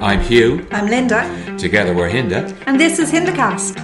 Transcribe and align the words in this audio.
I'm 0.00 0.20
Hugh. 0.20 0.66
I'm 0.70 0.86
Linda, 0.86 1.56
Together 1.58 1.94
we're 1.94 2.08
Hinda. 2.10 2.56
and 2.66 2.78
this 2.80 2.98
is 2.98 3.10
Hindacast. 3.10 3.76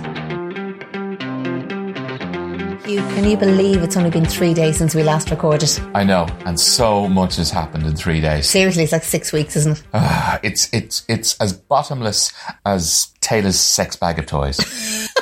You, 2.86 2.98
can 3.00 3.24
you 3.24 3.36
believe 3.36 3.82
it's 3.82 3.96
only 3.96 4.10
been 4.10 4.24
three 4.26 4.54
days 4.54 4.76
since 4.76 4.94
we 4.94 5.02
last 5.02 5.30
recorded? 5.30 5.70
I 5.94 6.04
know, 6.04 6.26
and 6.46 6.58
so 6.60 7.08
much 7.08 7.36
has 7.36 7.50
happened 7.50 7.84
in 7.86 7.96
three 7.96 8.20
days. 8.20 8.48
Seriously, 8.48 8.84
it's 8.84 8.92
like 8.92 9.02
six 9.04 9.32
weeks, 9.32 9.56
isn't 9.56 9.78
it? 9.78 9.84
Ah, 9.94 10.38
it's 10.42 10.72
it's 10.72 11.04
it's 11.08 11.36
as 11.40 11.52
bottomless 11.52 12.32
as 12.64 13.08
Tayla's 13.20 13.58
sex 13.58 13.96
bag 13.96 14.18
of 14.18 14.26
toys. 14.26 14.58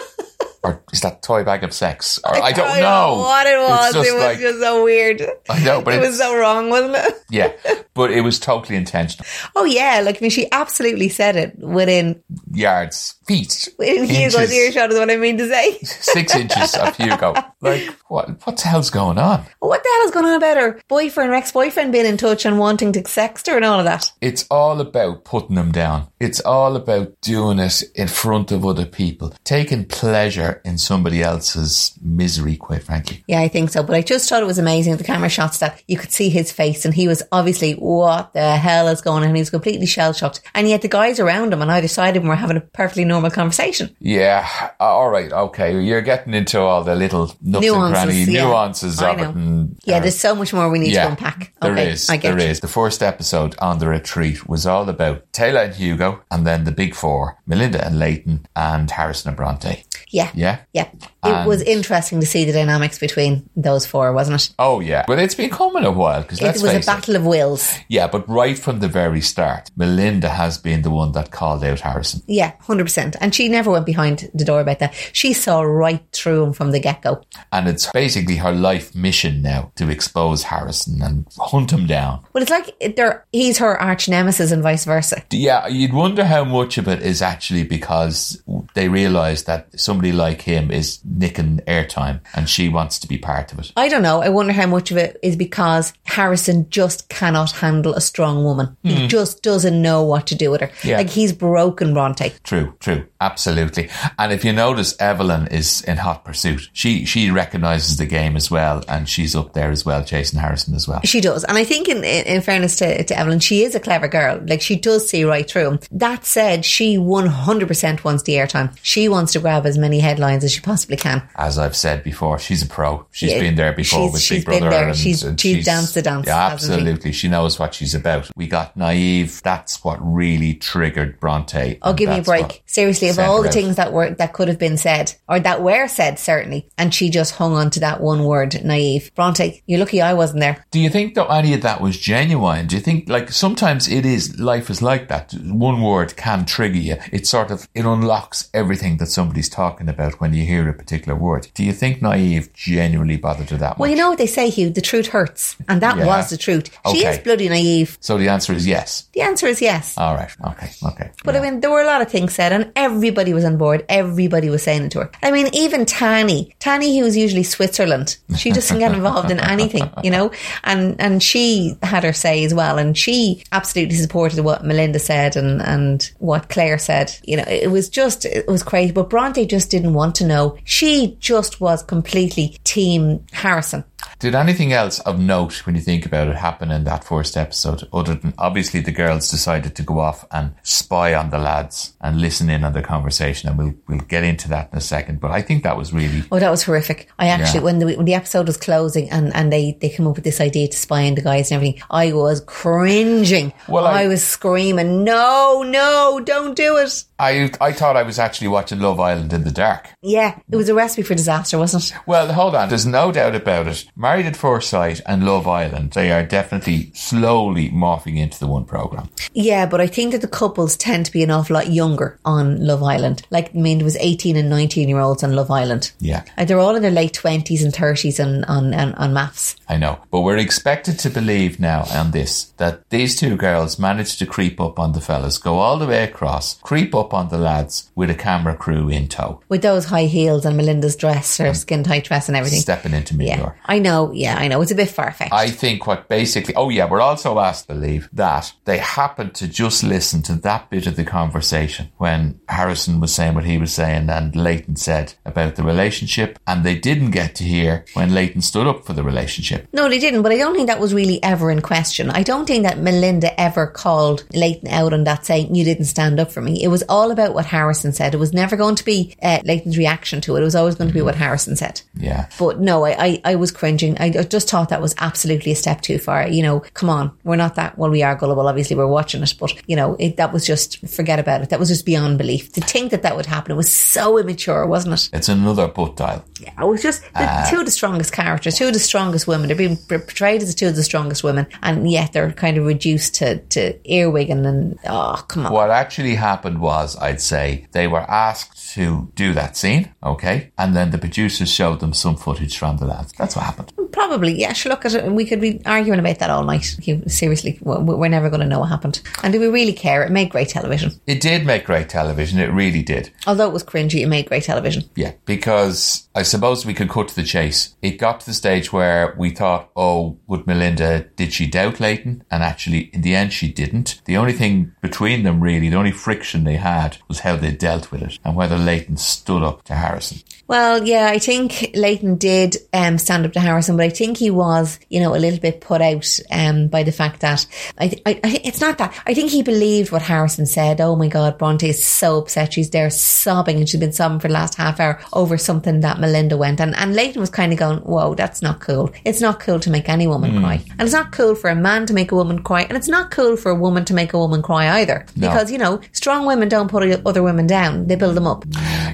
or 0.65 0.83
is 0.93 1.01
that 1.01 1.23
toy 1.23 1.43
bag 1.43 1.65
of 1.65 1.73
sex? 1.73 2.21
Or 2.25 2.37
I 2.37 2.53
don't 2.53 2.81
know 2.81 3.19
what 3.19 3.47
it 3.47 3.59
was. 3.59 3.95
It 3.97 4.15
was 4.15 4.23
like- 4.23 4.39
just 4.39 4.61
so 4.61 4.85
weird. 4.85 5.23
I 5.51 5.63
know, 5.65 5.83
but 5.83 5.95
it 5.95 6.01
was 6.01 6.19
so 6.19 6.37
wrong, 6.39 6.71
wasn't 6.71 6.95
it? 6.97 7.15
yeah, 7.31 7.53
but 7.95 8.13
it 8.13 8.21
was 8.21 8.39
totally 8.39 8.77
intentional. 8.77 9.27
Oh 9.57 9.65
yeah, 9.65 10.01
like 10.05 10.17
I 10.17 10.21
mean, 10.21 10.31
she 10.31 10.51
absolutely 10.53 11.09
said 11.09 11.37
it 11.37 11.59
within 11.59 12.23
Yards, 12.53 13.17
feet, 13.27 13.69
Hugo's 13.79 14.53
earshot 14.53 14.91
is 14.93 14.99
what 14.99 15.11
I 15.11 15.17
mean 15.17 15.39
to 15.39 15.49
say. 15.49 15.79
six 15.81 16.35
inches 16.35 16.75
of 16.75 16.97
Hugo. 16.97 17.35
Like 17.63 17.89
what? 18.09 18.45
What 18.45 18.57
the 18.57 18.67
hell's 18.67 18.91
going 18.91 19.19
on? 19.19 19.45
what 19.61 19.85
the 19.85 19.89
hell 19.89 20.05
is 20.07 20.11
going 20.11 20.27
on 20.27 20.35
about 20.35 20.57
her 20.57 20.81
boyfriend 20.89 21.31
or 21.31 21.35
ex-boyfriend 21.35 21.93
being 21.93 22.07
in 22.07 22.17
touch 22.17 22.45
and 22.45 22.59
wanting 22.59 22.91
to 22.95 23.03
sext 23.03 23.47
her 23.47 23.55
and 23.55 23.65
all 23.65 23.79
of 23.79 23.85
that? 23.85 24.11
It's 24.21 24.45
all 24.51 24.81
about 24.81 25.23
putting 25.23 25.55
them 25.55 25.71
down. 25.71 26.09
It's 26.19 26.41
all 26.41 26.75
about 26.75 27.21
doing 27.21 27.61
it 27.61 27.85
in 27.95 28.09
front 28.09 28.51
of 28.51 28.67
other 28.67 28.85
people, 28.85 29.33
taking 29.45 29.85
pleasure 29.85 30.61
in 30.65 30.77
somebody 30.77 31.23
else's 31.23 31.97
misery, 32.03 32.57
quite 32.57 32.83
frankly. 32.83 33.23
Yeah, 33.29 33.41
I 33.41 33.47
think 33.47 33.71
so. 33.71 33.85
But 33.85 33.95
I 33.95 34.03
just 34.03 34.29
thought 34.29 34.43
it 34.43 34.47
was 34.47 34.59
amazing 34.59 34.97
the 34.97 35.05
camera 35.05 35.29
shots 35.29 35.59
that 35.59 35.85
you 35.87 35.97
could 35.97 36.11
see 36.11 36.31
his 36.31 36.51
face 36.51 36.85
and 36.85 36.93
he 36.93 37.07
was 37.07 37.23
obviously, 37.31 37.75
what 37.75 38.33
the 38.35 38.57
hell 38.57 38.89
is 38.89 39.01
going 39.01 39.23
on? 39.23 39.29
And 39.29 39.37
he 39.37 39.41
was 39.41 39.51
completely 39.51 39.87
shell 39.87 40.13
shocked. 40.13 40.41
And 40.55 40.69
yet 40.69 40.83
the 40.83 40.89
guys 40.89 41.21
around 41.21 41.53
him 41.53 41.63
on 41.63 41.71
either 41.71 41.87
side 41.87 42.17
of 42.17 42.25
him 42.25 42.29
were 42.29 42.35
having 42.35 42.57
a 42.57 42.61
perfectly 42.61 43.05
normal 43.13 43.31
conversation. 43.31 43.95
Yeah, 44.01 44.71
all 44.81 45.09
right, 45.11 45.33
okay. 45.33 45.69
You're 45.89 46.01
getting 46.13 46.35
into 46.35 46.59
all 46.61 46.83
the 46.85 46.95
little 46.95 47.35
Nuances, 47.41 48.29
yeah. 48.29 48.45
nuances 48.45 49.03
of 49.03 49.19
it. 49.19 49.29
And, 49.29 49.77
Yeah, 49.85 49.97
uh, 49.97 50.01
there's 50.01 50.19
so 50.19 50.35
much 50.35 50.53
more 50.53 50.69
we 50.71 50.79
need 50.79 50.95
to 50.95 51.09
unpack. 51.09 51.53
There 51.61 51.73
okay, 51.73 51.91
is. 51.93 52.09
I 52.09 52.17
get 52.17 52.31
There 52.37 52.45
you. 52.47 52.51
is. 52.53 52.61
The 52.61 52.69
first 52.69 53.03
episode 53.03 53.55
on 53.61 53.79
the 53.79 53.89
retreat 53.89 54.49
was 54.49 54.67
all 54.67 54.89
about 54.89 55.31
Tayla 55.33 55.67
and 55.67 55.75
Hugo, 55.75 56.23
and 56.31 56.47
then 56.47 56.65
the 56.65 56.73
big 56.73 56.95
four: 56.95 57.39
Melinda 57.47 57.85
and 57.87 57.99
Layton, 57.99 58.47
and 58.57 58.91
Harrison 58.91 59.29
and 59.29 59.37
Bronte. 59.37 59.85
Yeah. 60.11 60.31
Yeah. 60.35 60.59
Yeah. 60.73 60.89
It 61.25 61.47
was 61.47 61.63
interesting 61.63 62.21
to 62.21 62.27
see 62.27 62.45
the 62.45 62.53
dynamics 62.53 62.99
between 62.99 63.49
those 63.57 63.87
four, 63.87 64.13
wasn't 64.13 64.43
it? 64.43 64.55
Oh 64.59 64.81
yeah, 64.81 65.05
but 65.07 65.19
it's 65.19 65.35
been 65.35 65.51
coming 65.51 65.85
a 65.85 65.91
while 65.91 66.23
because 66.23 66.41
It 66.41 66.47
was 66.53 66.65
a 66.65 66.71
face 66.73 66.85
it. 66.85 66.87
battle 66.87 67.17
of 67.17 67.25
wills. 67.25 67.73
Yeah, 67.89 68.09
but 68.09 68.29
right 68.29 68.59
from 68.59 68.81
the 68.81 68.89
very 68.89 69.21
start, 69.21 69.71
Melinda 69.77 70.29
has 70.29 70.59
been 70.59 70.83
the 70.83 70.91
one 70.91 71.13
that 71.13 71.31
called 71.31 71.63
out 71.65 71.81
Harrison. 71.81 72.23
Yeah, 72.27 72.53
100%. 72.67 73.17
And 73.21 73.35
she 73.35 73.49
never 73.49 73.71
went 73.71 73.87
behind 73.87 74.31
the 74.35 74.45
door 74.45 74.61
about 74.61 74.81
that. 74.81 74.95
She 75.13 75.33
saw 75.33 75.61
right 75.63 76.03
through 76.13 76.43
him 76.45 76.53
from 76.53 76.73
the 76.73 76.81
get 76.81 77.03
go. 77.03 77.23
And 77.53 77.69
it's 77.69 77.91
basically 77.93 78.37
her 78.37 78.53
life 78.53 78.95
mission 78.95 79.43
now 79.43 79.71
to 79.77 79.89
expose 79.91 80.43
Harrison 80.45 81.03
and 81.03 81.27
hunt 81.39 81.73
him 81.73 81.87
down. 81.87 82.25
Well, 82.33 82.43
it's 82.43 82.51
like 82.51 82.97
they're, 82.97 83.25
he's 83.33 83.59
her 83.59 83.81
arch 83.81 84.09
nemesis 84.09 84.51
and 84.51 84.63
vice 84.63 84.85
versa. 84.85 85.23
Yeah, 85.31 85.69
you'd 85.69 85.93
wonder 85.93 86.25
how 86.25 86.45
much 86.45 86.79
of 86.79 86.89
it 86.89 87.03
is 87.03 87.23
actually 87.23 87.63
because 87.65 88.43
they 88.75 88.89
realise 88.89 89.43
that 89.43 89.79
somebody 89.79 90.13
like 90.13 90.43
him 90.43 90.71
is 90.71 90.99
nicking 91.17 91.61
airtime 91.67 92.21
and 92.35 92.49
she 92.49 92.69
wants 92.69 92.99
to 93.01 93.09
be 93.09 93.19
part 93.19 93.53
of 93.53 93.59
it. 93.59 93.73
I 93.77 93.89
don't 93.89 94.03
know. 94.03 94.23
I 94.23 94.29
wonder 94.29 94.53
how 94.53 94.67
much 94.67 94.91
of 94.91 94.97
it 94.97 95.19
is 95.23 95.37
because 95.37 95.93
Harrison 96.05 96.69
just 96.71 97.09
cannot 97.09 97.53
handle 97.53 97.95
a 97.95 98.01
strong 98.01 98.45
woman. 98.45 98.77
He 98.83 99.07
just 99.07 99.43
doesn't 99.43 99.81
know 99.81 100.03
what 100.03 100.27
to 100.29 100.35
do 100.35 100.51
with 100.51 100.61
her. 100.61 100.71
Hmm. 100.83 100.89
Yeah. 100.89 100.97
Like 100.99 101.11
he's 101.11 101.33
broken 101.33 101.95
Bronte. 101.95 102.33
True, 102.45 102.75
true, 102.81 103.07
absolutely. 103.21 103.89
And 104.19 104.33
if 104.33 104.45
you 104.45 104.53
notice, 104.53 104.95
Evelyn 105.01 105.49
is 105.49 105.83
in 105.83 105.97
hot 105.97 106.25
pursuit. 106.25 106.69
She 106.73 107.05
she 107.05 107.31
recognises 107.31 107.97
the 107.97 108.07
game 108.07 108.37
as 108.37 108.51
well, 108.51 108.85
and 108.89 109.09
she's 109.09 109.35
up 109.35 109.53
there 109.53 109.71
as 109.71 109.85
well, 109.85 110.05
chasing 110.05 110.39
Harrison 110.39 110.75
as 110.75 110.87
well. 110.87 111.01
She 111.05 111.21
does. 111.21 111.45
And 111.45 111.57
I 111.57 111.65
think 111.65 111.89
in, 111.89 111.99
in, 111.99 112.27
in 112.27 112.41
fairness 112.43 112.77
to, 112.77 113.05
to 113.05 113.19
Evelyn, 113.19 113.41
she 113.41 113.65
is 113.65 113.75
a 113.75 113.81
clever 113.81 114.09
girl. 114.09 114.43
Like 114.47 114.61
she 114.61 114.77
does 114.77 115.09
see 115.09 115.25
right 115.25 115.49
through 115.49 115.73
him. 115.73 115.81
That 115.91 116.25
said, 116.25 116.65
she 116.65 116.97
100% 116.97 118.05
wants 118.05 118.23
the 118.23 118.35
airtime. 118.35 118.77
She 118.83 119.09
wants 119.09 119.33
to 119.33 119.41
grab 119.41 119.67
as 119.67 119.79
many 119.79 120.01
headlines 120.01 120.45
as 120.45 120.53
she 120.53 120.61
possibly 120.61 120.97
can. 120.97 121.02
As 121.37 121.59
I've 121.59 121.77
said 121.77 122.03
before, 122.03 122.39
she's 122.39 122.63
a 122.63 122.67
pro. 122.67 123.07
She's 123.11 123.33
Yeah, 123.33 123.41
been 123.41 123.55
there 123.57 123.73
before 123.73 124.01
she's- 124.01 124.13
with 124.13 124.23
she's 124.23 124.39
Big 124.39 124.45
Brother 124.45 124.71
been. 124.71 124.79
Ireland. 124.79 124.97
She's- 124.99 125.23
and 125.23 125.41
she's 125.41 125.65
danced 125.65 125.95
the 125.95 126.03
dance, 126.03 126.27
Yeah, 126.27 126.51
hasn't 126.51 126.61
she? 126.73 126.75
absolutely. 126.79 127.13
She 127.13 127.29
knows 127.29 127.59
what 127.59 127.75
she's 127.75 127.95
about. 127.95 128.31
We 128.37 128.47
got 128.47 128.77
naive. 128.77 129.41
That's 129.43 129.83
what 129.85 129.99
really 130.01 130.55
triggered 130.55 131.19
Bronte. 131.21 131.79
Oh, 131.83 131.93
give 131.93 132.11
me 132.11 132.19
a 132.19 132.23
break. 132.23 132.63
Seriously, 132.67 133.09
of 133.09 133.19
all 133.19 133.43
the 133.43 133.49
out. 133.49 133.55
things 133.55 133.77
that 133.77 133.93
were 133.93 134.11
that 134.11 134.33
could 134.33 134.49
have 134.49 134.59
been 134.59 134.77
said 134.77 135.15
or 135.29 135.41
that 135.41 135.63
were 135.63 135.89
said, 135.89 136.19
certainly, 136.19 136.67
and 136.79 136.95
she 136.95 137.11
just 137.11 137.35
hung 137.35 137.55
on 137.55 137.71
to 137.71 137.81
that 137.81 138.01
one 138.01 138.25
word, 138.25 138.65
naive. 138.65 139.11
Bronte, 139.15 139.63
you're 139.67 139.81
lucky 139.81 140.01
I 140.01 140.15
wasn't 140.15 140.41
there. 140.41 140.65
Do 140.71 140.79
you 140.81 140.89
think 140.91 141.15
though 141.15 141.27
any 141.27 141.55
of 141.55 141.63
that 141.63 141.81
was 141.81 141.99
genuine? 141.99 142.67
Do 142.67 142.77
you 142.77 142.83
think 142.83 143.09
like 143.09 143.31
sometimes 143.33 143.89
it 143.89 144.05
is 144.07 144.39
life 144.39 144.71
is 144.71 144.83
like 144.83 145.09
that. 145.09 145.33
One 145.35 145.83
word 145.83 146.17
can 146.17 146.45
trigger 146.45 146.79
you. 146.79 146.97
It 147.11 147.27
sort 147.27 147.51
of 147.51 147.69
it 147.75 147.85
unlocks 147.85 148.49
everything 148.55 148.97
that 148.99 149.07
somebody's 149.07 149.49
talking 149.49 149.89
about 149.89 150.21
when 150.21 150.35
you 150.35 150.45
hear 150.45 150.69
a 150.69 150.73
particular 150.73 150.92
word. 151.19 151.49
Do 151.55 151.65
you 151.65 151.73
think 151.73 152.03
naive 152.03 152.53
genuinely 152.55 153.17
bothered 153.17 153.51
her 153.51 153.57
that 153.59 153.71
much? 153.71 153.79
Well, 153.79 153.91
you 153.91 153.97
know 153.97 154.11
what 154.11 154.19
they 154.19 154.27
say, 154.27 154.51
Hugh. 154.51 154.71
The 154.71 154.81
truth 154.81 155.09
hurts, 155.09 155.57
and 155.69 155.81
that 155.81 155.97
Yeah. 155.99 156.07
was 156.07 156.31
the 156.31 156.37
truth. 156.37 156.71
She 156.93 157.01
Okay. 157.01 157.11
is 157.11 157.19
bloody 157.19 157.49
naive. 157.49 157.99
so 158.01 158.19
the 158.19 158.29
answer 158.29 158.53
is 158.53 158.67
yes. 158.67 159.05
The 159.15 159.23
answer 159.23 159.47
is 159.47 159.61
yes. 159.61 159.95
All 159.97 160.15
right. 160.15 160.31
Okay. 160.47 160.71
Okay. 160.85 161.11
But 161.25 161.35
Yeah. 161.35 161.41
I 161.41 161.45
mean, 161.51 161.61
there 161.61 161.71
were 161.71 161.83
a 161.83 161.87
lot 161.87 162.03
of 162.03 162.09
things 162.11 162.35
said, 162.35 162.53
and 162.53 162.71
everybody 162.77 163.33
was 163.35 163.45
on 163.45 163.57
board. 163.57 163.85
Everybody 163.89 164.49
was 164.51 164.63
saying 164.63 164.85
it 164.85 164.91
to 164.93 165.01
her. 165.01 165.11
I 165.23 165.31
mean, 165.31 165.49
even 165.53 165.85
Tahnee, 165.85 166.53
Tahnee, 166.61 166.97
who 166.99 167.05
was 167.05 167.17
usually 167.17 167.43
Switzerland, 167.43 168.17
she 168.37 168.51
doesn't 168.51 168.79
get 168.79 168.93
involved 168.93 169.31
in 169.31 169.39
anything, 169.41 169.89
you 170.03 170.11
know. 170.11 170.31
And 170.65 170.97
and 170.99 171.23
she 171.23 171.77
had 171.83 172.05
her 172.05 172.13
say 172.13 172.45
as 172.45 172.55
well, 172.55 172.79
and 172.79 172.97
she 172.97 173.43
absolutely 173.53 173.97
supported 173.97 174.41
what 174.45 174.65
Melinda 174.65 174.99
said 174.99 175.37
and 175.37 175.61
and 175.63 176.11
what 176.19 176.49
Claire 176.49 176.79
said. 176.79 177.13
You 177.25 177.37
know, 177.39 177.45
it 177.47 177.71
was 177.71 177.89
just 177.89 178.25
it 178.25 178.47
was 178.49 178.63
crazy. 178.63 178.93
But 178.93 179.11
Bronte 179.11 179.45
just 179.47 179.71
didn't 179.71 179.95
want 179.95 180.15
to 180.17 180.25
know. 180.27 180.57
She 180.65 180.82
just 181.21 181.61
was 181.61 181.85
completely 181.85 182.57
Team 182.65 183.25
Harrison. 183.31 183.85
Did 184.23 184.37
anything 184.37 184.73
else 184.73 185.01
of 185.01 185.19
note 185.19 185.67
when 185.67 185.75
you 185.75 185.81
think 185.81 186.07
about 186.07 186.29
it 186.29 186.37
happen 186.37 186.71
in 186.71 186.85
that 186.85 187.03
first 187.03 187.37
episode, 187.37 187.89
other 187.93 188.15
than 188.15 188.33
obviously 188.39 188.79
the 188.79 188.93
girls 188.93 189.29
decided 189.29 189.75
to 189.75 189.83
go 189.83 189.99
off 189.99 190.25
and 190.31 190.55
spy 190.63 191.13
on 191.13 191.31
the 191.31 191.39
lads 191.39 191.95
and 192.01 192.21
listen 192.21 192.49
in 192.49 192.63
on 192.63 192.73
their 192.73 192.85
conversation, 192.85 193.49
and 193.49 193.59
we'll 193.59 193.75
we'll 193.89 193.99
get 194.07 194.23
into 194.23 194.49
that 194.51 194.71
in 194.71 194.79
a 194.79 194.81
second. 194.81 195.19
But 195.21 195.33
I 195.33 195.43
think 195.43 195.65
that 195.65 195.77
was 195.77 195.93
really 195.93 196.23
Oh, 196.31 196.39
that 196.39 196.51
was 196.53 196.63
horrific. 196.63 197.09
I 197.19 197.27
actually, 197.29 197.59
Yeah. 197.59 197.65
when 197.65 197.79
the 197.81 197.87
when 197.97 198.05
the 198.05 198.15
episode 198.15 198.47
was 198.47 198.57
closing 198.57 199.11
and, 199.11 199.35
and 199.35 199.53
they, 199.53 199.77
they 199.81 199.89
come 199.91 200.07
up 200.07 200.15
with 200.15 200.25
this 200.25 200.41
idea 200.41 200.69
to 200.69 200.77
spy 200.77 201.09
on 201.09 201.17
the 201.17 201.23
guys 201.23 201.51
and 201.51 201.57
everything, 201.57 201.83
I 201.91 202.13
was 202.13 202.41
cringing. 202.43 203.53
Well, 203.69 203.87
I- 203.89 204.03
I, 204.03 204.07
was 204.07 204.23
screaming, 204.25 205.03
no, 205.05 205.63
no, 205.67 206.21
don't 206.25 206.55
do 206.57 206.77
it. 206.77 207.05
I 207.19 207.51
I 207.61 207.73
thought 207.73 207.97
I 207.97 208.03
was 208.03 208.19
actually 208.19 208.49
watching 208.49 208.79
Love 208.81 208.99
Island 209.01 209.33
in 209.33 209.45
the 209.45 209.51
dark. 209.51 209.89
Yeah, 210.01 210.39
it 210.51 210.57
was 210.57 210.69
a 210.69 210.75
recipe 210.75 211.03
for 211.03 211.15
disaster, 211.15 211.59
wasn't 211.59 211.91
it? 211.91 211.95
Well, 212.07 212.33
hold 212.33 212.55
on. 212.55 212.69
There's 212.69 212.87
no 212.87 213.13
doubt 213.13 213.35
about 213.35 213.67
it. 213.69 213.85
Married 214.13 214.27
at 214.27 214.37
First 214.37 214.69
Sight 214.69 215.01
and 215.07 215.25
Love 215.25 215.49
Island, 215.49 215.93
they 215.93 216.13
are 216.13 216.23
definitely 216.23 216.91
slowly 216.93 217.71
morphing 217.71 218.19
into 218.19 218.39
the 218.39 218.47
one 218.47 218.67
program. 218.67 219.09
Yeah, 219.33 219.65
but 219.65 219.81
I 219.81 219.87
think 219.87 220.13
that 220.13 220.21
the 220.21 220.29
couples 220.29 220.77
tend 220.77 221.07
to 221.07 221.13
be 221.13 221.23
an 221.23 221.31
awful 221.31 221.55
lot 221.55 221.73
younger 221.73 222.19
on 222.23 222.63
Love 222.63 222.83
Island. 222.83 223.23
Like, 223.31 223.55
I 223.55 223.59
mean, 223.59 223.79
there 223.79 223.87
was 223.87 223.97
18 223.97 224.37
and 224.37 224.51
19 224.51 224.87
year 224.91 225.01
olds 225.01 225.25
on 225.25 225.33
Love 225.35 225.51
Island. 225.51 225.93
Yeah. 225.99 226.25
Like, 226.37 226.47
they're 226.47 226.59
all 226.59 226.77
in 226.77 226.83
their 226.83 226.91
late 226.91 227.15
20s 227.15 227.65
and 227.65 227.73
30s 227.73 228.23
on, 228.23 228.45
on, 228.45 228.75
on, 228.75 228.93
on 228.97 229.15
MAFS. 229.15 229.57
I 229.67 229.79
know. 229.79 229.99
But 230.11 230.21
we're 230.21 230.37
expected 230.37 230.99
to 230.99 231.09
believe 231.09 231.59
now 231.59 231.85
on 231.91 232.11
this 232.11 232.53
that 232.59 232.87
these 232.91 233.19
two 233.19 233.37
girls 233.39 233.79
managed 233.79 234.19
to 234.19 234.27
creep 234.27 234.61
up 234.61 234.79
on 234.79 234.93
the 234.93 235.01
fellas, 235.01 235.39
go 235.39 235.55
all 235.55 235.79
the 235.79 235.87
way 235.87 236.05
across, 236.05 236.59
creep 236.59 236.95
up 236.95 237.15
on 237.15 237.31
the 237.31 237.39
lads 237.39 237.91
with 237.95 238.11
a 238.11 238.15
camera 238.15 238.55
crew 238.55 238.91
in 238.91 239.09
tow, 239.09 239.41
With 239.49 239.63
those 239.63 239.87
high 239.87 240.05
heels 240.05 240.45
and 240.45 240.59
Melinda's 240.59 240.97
dress, 240.97 241.39
her 241.39 241.55
skin 241.55 241.83
tight 241.83 242.05
dress 242.05 242.29
and 242.29 242.37
everything. 242.37 242.61
stepping 242.61 242.93
into 242.93 243.17
me. 243.17 243.29
Yeah, 243.29 243.53
I 243.65 243.79
know. 243.79 244.02
Yeah, 244.13 244.37
I 244.37 244.49
know. 244.49 244.61
It's 244.63 244.73
a 244.73 244.75
bit 244.75 244.91
far 244.91 245.13
fetched. 245.13 245.33
I 245.33 245.49
think 245.49 245.87
what 245.87 246.09
basically, 246.09 246.55
oh 246.57 246.69
yeah, 246.69 246.89
we're 246.89 247.01
also 247.01 247.39
asked 247.39 247.69
to 247.69 247.75
believe 247.75 248.09
that 248.13 248.53
they 248.65 248.79
happened 248.79 249.35
to 249.35 249.47
just 249.47 249.85
listen 249.85 250.23
to 250.23 250.35
that 250.35 250.71
bit 250.71 250.87
of 250.87 250.97
the 250.97 251.05
conversation 251.05 251.91
when 251.99 252.41
Harrison 252.49 253.01
was 253.01 253.15
saying 253.15 253.35
what 253.35 253.45
he 253.45 253.59
was 253.59 253.73
saying 253.73 254.11
and 254.11 254.35
Layton 254.35 254.77
said 254.77 255.15
about 255.25 255.57
the 255.57 255.63
relationship, 255.63 256.39
and 256.47 256.65
they 256.65 256.77
didn't 256.77 257.11
get 257.11 257.35
to 257.37 257.45
hear 257.45 257.85
when 257.95 258.15
Layton 258.15 258.43
stood 258.43 258.67
up 258.67 258.85
for 258.85 258.93
the 258.93 259.05
relationship. 259.05 259.69
No, 259.73 259.89
they 259.89 259.99
didn't, 259.99 260.23
but 260.23 260.33
I 260.33 260.39
don't 260.39 260.55
think 260.55 260.67
that 260.67 260.81
was 260.81 260.95
really 260.95 261.23
ever 261.23 261.51
in 261.51 261.63
question. 261.63 262.11
I 262.11 262.23
don't 262.23 262.47
think 262.47 262.65
that 262.65 262.79
Melinda 262.79 263.39
ever 263.41 263.67
called 263.67 264.25
Layton 264.35 264.69
out 264.69 264.93
on 264.93 265.05
that 265.05 265.27
saying, 265.27 265.55
you 265.55 265.65
didn't 265.65 265.85
stand 265.85 266.19
up 266.19 266.33
for 266.33 266.41
me. 266.41 266.63
It 266.63 266.69
was 266.69 266.83
all 266.89 267.11
about 267.11 267.35
what 267.35 267.47
Harrison 267.47 267.93
said. 267.93 268.15
It 268.15 268.19
was 268.19 268.33
never 268.33 268.57
going 268.57 268.75
to 268.77 268.85
be 268.85 269.15
uh, 269.23 269.41
Layton's 269.45 269.79
reaction 269.79 270.21
to 270.23 270.37
it. 270.37 270.41
It 270.41 270.45
was 270.45 270.55
always 270.55 270.75
going 270.75 270.89
to 270.89 270.95
be 270.95 271.03
what 271.03 271.15
Harrison 271.15 271.57
said. 271.57 271.83
Yeah. 271.95 272.29
But 272.39 272.61
no, 272.61 272.85
I, 272.85 272.97
I, 272.99 273.21
I 273.25 273.35
was 273.37 273.51
cringing. 273.51 273.92
I, 274.01 274.07
I 274.07 274.23
just 274.23 274.49
thought 274.49 274.69
that 274.69 274.81
was 274.81 274.95
absolutely 274.99 275.53
a 275.53 275.57
step 275.57 275.81
too 275.81 275.99
far. 275.99 276.29
You 276.29 276.43
know, 276.43 276.61
come 276.75 276.89
on, 276.89 277.17
we're 277.25 277.37
not 277.37 277.55
that. 277.57 277.79
Well, 277.79 277.91
we 277.91 278.03
are 278.03 278.15
gullible. 278.15 278.49
Obviously, 278.49 278.77
we're 278.77 278.87
watching 278.87 279.23
it, 279.23 279.35
but 279.39 279.53
you 279.69 279.77
know, 279.77 279.97
it, 279.99 280.17
that 280.17 280.33
was 280.33 280.47
just 280.47 280.87
forget 280.89 281.19
about 281.19 281.43
it. 281.43 281.51
That 281.51 281.61
was 281.61 281.69
just 281.69 281.87
beyond 281.87 282.19
belief. 282.19 282.53
To 282.53 282.61
think 282.61 282.91
that 282.91 283.03
that 283.03 283.17
would 283.17 283.27
happen, 283.27 283.53
it 283.53 283.57
was 283.57 283.75
so 283.75 284.19
immature, 284.19 284.67
wasn't 284.67 284.95
it? 284.95 285.11
It's 285.13 285.29
another 285.29 285.69
butt 285.69 285.97
dial. 285.97 286.25
Yeah, 286.41 286.53
it 286.61 286.67
was 286.67 286.83
just 286.83 287.03
the, 287.03 287.11
ah. 287.23 287.47
two 287.51 287.61
of 287.61 287.65
the 287.65 287.71
strongest 287.71 288.13
characters, 288.13 288.57
two 288.57 288.67
of 288.67 288.73
the 288.73 288.79
strongest 288.79 289.27
women. 289.27 289.47
They're 289.49 289.57
being 289.57 289.77
portrayed 289.77 290.43
as 290.43 290.55
two 290.55 290.69
of 290.69 290.77
the 290.77 290.83
strongest 290.83 291.25
women, 291.25 291.47
and 291.63 291.91
yet 291.91 292.13
they're 292.13 292.33
kind 292.33 292.57
of 292.57 292.65
reduced 292.65 293.15
to 293.17 293.39
to 293.39 293.79
earwigging 293.81 294.47
and 294.47 294.79
oh, 294.87 295.25
come 295.29 295.47
on. 295.47 295.53
What 295.53 295.71
actually 295.71 296.15
happened 296.15 296.61
was, 296.61 296.97
I'd 296.97 297.21
say, 297.21 297.67
they 297.73 297.87
were 297.87 298.09
asked 298.11 298.75
to 298.75 299.11
do 299.15 299.33
that 299.35 299.57
scene, 299.57 299.95
okay, 300.03 300.53
and 300.59 300.75
then 300.75 300.91
the 300.91 300.99
producers 300.99 301.53
showed 301.53 301.81
them 301.81 301.93
some 301.93 302.17
footage 302.17 302.57
from 302.59 302.79
the 302.79 302.87
lads. 302.87 303.13
That's 303.19 303.37
what 303.37 303.45
happened. 303.45 303.73
Probably, 303.93 304.33
yeah. 304.41 304.55
Look 304.65 304.85
at 304.85 304.95
it. 304.95 305.05
We 305.13 305.25
could 305.27 305.41
be 305.41 305.61
arguing 305.67 305.99
about 306.01 306.19
that 306.19 306.31
all 306.31 306.45
night. 306.45 306.77
You- 306.83 307.03
Seriously, 307.07 307.59
we- 307.63 307.77
we're 307.95 308.09
never 308.09 308.31
going 308.31 308.41
to 308.41 308.47
know 308.47 308.61
what 308.61 308.69
happened. 308.71 309.01
And 309.23 309.33
do 309.33 309.41
we 309.41 309.47
really 309.49 309.73
care? 309.73 310.03
It 310.03 310.11
made 310.11 310.31
great 310.31 310.49
television. 310.49 310.93
It 311.07 311.21
did 311.21 311.45
make 311.47 311.65
great 311.65 311.89
television. 311.89 312.39
It 312.39 312.51
really 312.53 312.83
did. 312.83 313.11
Although 313.27 313.49
it 313.49 313.53
was 313.53 313.65
cringy, 313.65 314.01
it 314.03 314.07
made 314.09 314.27
great 314.29 314.45
television. 314.45 314.85
Yeah, 314.97 315.13
because 315.27 316.09
I 316.15 316.23
suppose 316.23 316.65
we 316.67 316.75
could 316.75 316.89
cut 316.89 317.09
to 317.09 317.15
the 317.17 317.23
chase. 317.23 317.75
It 317.83 317.99
got 317.99 318.21
to 318.21 318.27
the 318.27 318.35
stage 318.35 318.73
where 318.73 319.15
we 319.19 319.31
thought, 319.31 319.71
oh, 319.77 320.19
would 320.27 320.47
Melinda, 320.47 321.07
did 321.17 321.33
she 321.33 321.47
doubt 321.47 321.81
Layton? 321.81 322.25
And 322.31 322.43
actually, 322.43 322.91
in 322.93 323.03
the 323.03 323.15
end, 323.15 323.33
she 323.33 323.51
didn't. 323.53 324.01
The 324.07 324.17
only 324.17 324.33
thing 324.33 324.73
between 324.81 325.23
them, 325.23 325.41
really, 325.43 325.69
the 325.69 325.77
only 325.77 325.93
friction 325.93 326.45
they 326.45 326.57
had 326.57 326.97
was 327.09 327.21
how 327.21 327.37
they 327.37 327.53
dealt 327.53 327.91
with 327.93 328.03
it 328.03 328.19
and 328.25 328.37
whether 328.37 328.57
Layton 328.57 328.97
stood 328.97 329.43
up 329.43 329.65
to 329.65 329.75
Harrison. 329.75 330.19
Well, 330.49 330.87
yeah, 330.87 331.07
I 331.07 331.19
think 331.19 331.71
Layton 331.75 332.17
did 332.17 332.57
um, 332.75 332.99
stand 332.99 333.25
up 333.25 333.33
to 333.33 333.41
Harrison, 333.41 333.77
but 333.77 333.82
I 333.83 333.91
think 333.91 334.17
he 334.17 334.31
was, 334.31 334.79
you 334.89 335.01
know, 335.01 335.15
a 335.15 335.19
little 335.19 335.39
bit 335.41 335.61
put 335.61 335.81
out 335.81 336.09
um, 336.31 336.69
by 336.69 336.83
the 336.83 336.93
fact 336.93 337.21
that 337.21 337.47
I, 337.79 337.89
th- 337.89 338.03
I, 338.07 338.21
I, 338.25 338.41
it's 338.45 338.61
not 338.61 338.79
that. 338.79 339.01
I 339.07 339.15
think 339.15 339.31
he 339.31 339.43
believed 339.43 339.93
what 339.93 340.03
Harrison 340.03 340.47
said. 340.47 340.81
Oh 340.81 340.97
my 340.97 341.09
God, 341.09 341.39
Bronte 341.39 341.69
is 341.69 341.85
so 341.85 342.19
upset. 342.19 342.53
She's 342.53 342.71
there 342.71 342.91
sobbing, 342.91 343.57
and 343.59 343.69
she's 343.69 343.81
been 343.81 343.93
sobbing 343.93 344.21
for 344.21 344.29
the 344.29 344.35
last 344.35 344.55
half 344.57 344.81
hour 344.81 345.01
over 345.13 345.39
something 345.39 345.81
that 345.81 346.01
Melinda 346.01 346.37
went. 346.37 346.61
And 346.61 346.75
and 346.77 346.95
Layton 346.95 347.21
was 347.21 347.31
kind 347.31 347.53
of 347.53 347.59
going, 347.59 347.79
"Whoa, 347.79 348.15
that's 348.15 348.43
not 348.43 348.61
cool. 348.61 348.91
It's 349.05 349.21
not 349.21 349.41
cool 349.41 349.61
to 349.61 349.71
make 349.71 349.89
any 349.89 350.07
woman 350.07 350.41
cry, 350.41 350.55
and 350.71 350.83
it's 350.83 350.93
not 350.93 351.13
cool 351.13 351.35
for 351.35 351.51
a 351.51 351.55
man 351.55 351.87
to 351.87 351.95
make 351.95 352.13
a 352.13 352.17
woman 352.17 352.43
cry, 352.43 352.63
and 352.63 352.77
it's 352.77 352.89
not 352.89 353.11
cool 353.11 353.37
for 353.37 353.51
a 353.51 353.55
woman 353.55 353.85
to 353.87 353.95
make 353.95 354.13
a 354.13 354.19
woman 354.19 354.43
cry 354.43 354.81
either. 354.81 355.07
No. 355.17 355.29
Because 355.29 355.51
you 355.51 355.59
know, 355.59 355.81
strong 355.93 356.27
women 356.27 356.49
don't 356.49 356.69
put 356.71 356.83
other 357.07 357.23
women 357.23 357.47
down; 357.47 357.87
they 357.87 357.97
build 357.97 358.17
them 358.17 358.27
up. 358.27 358.45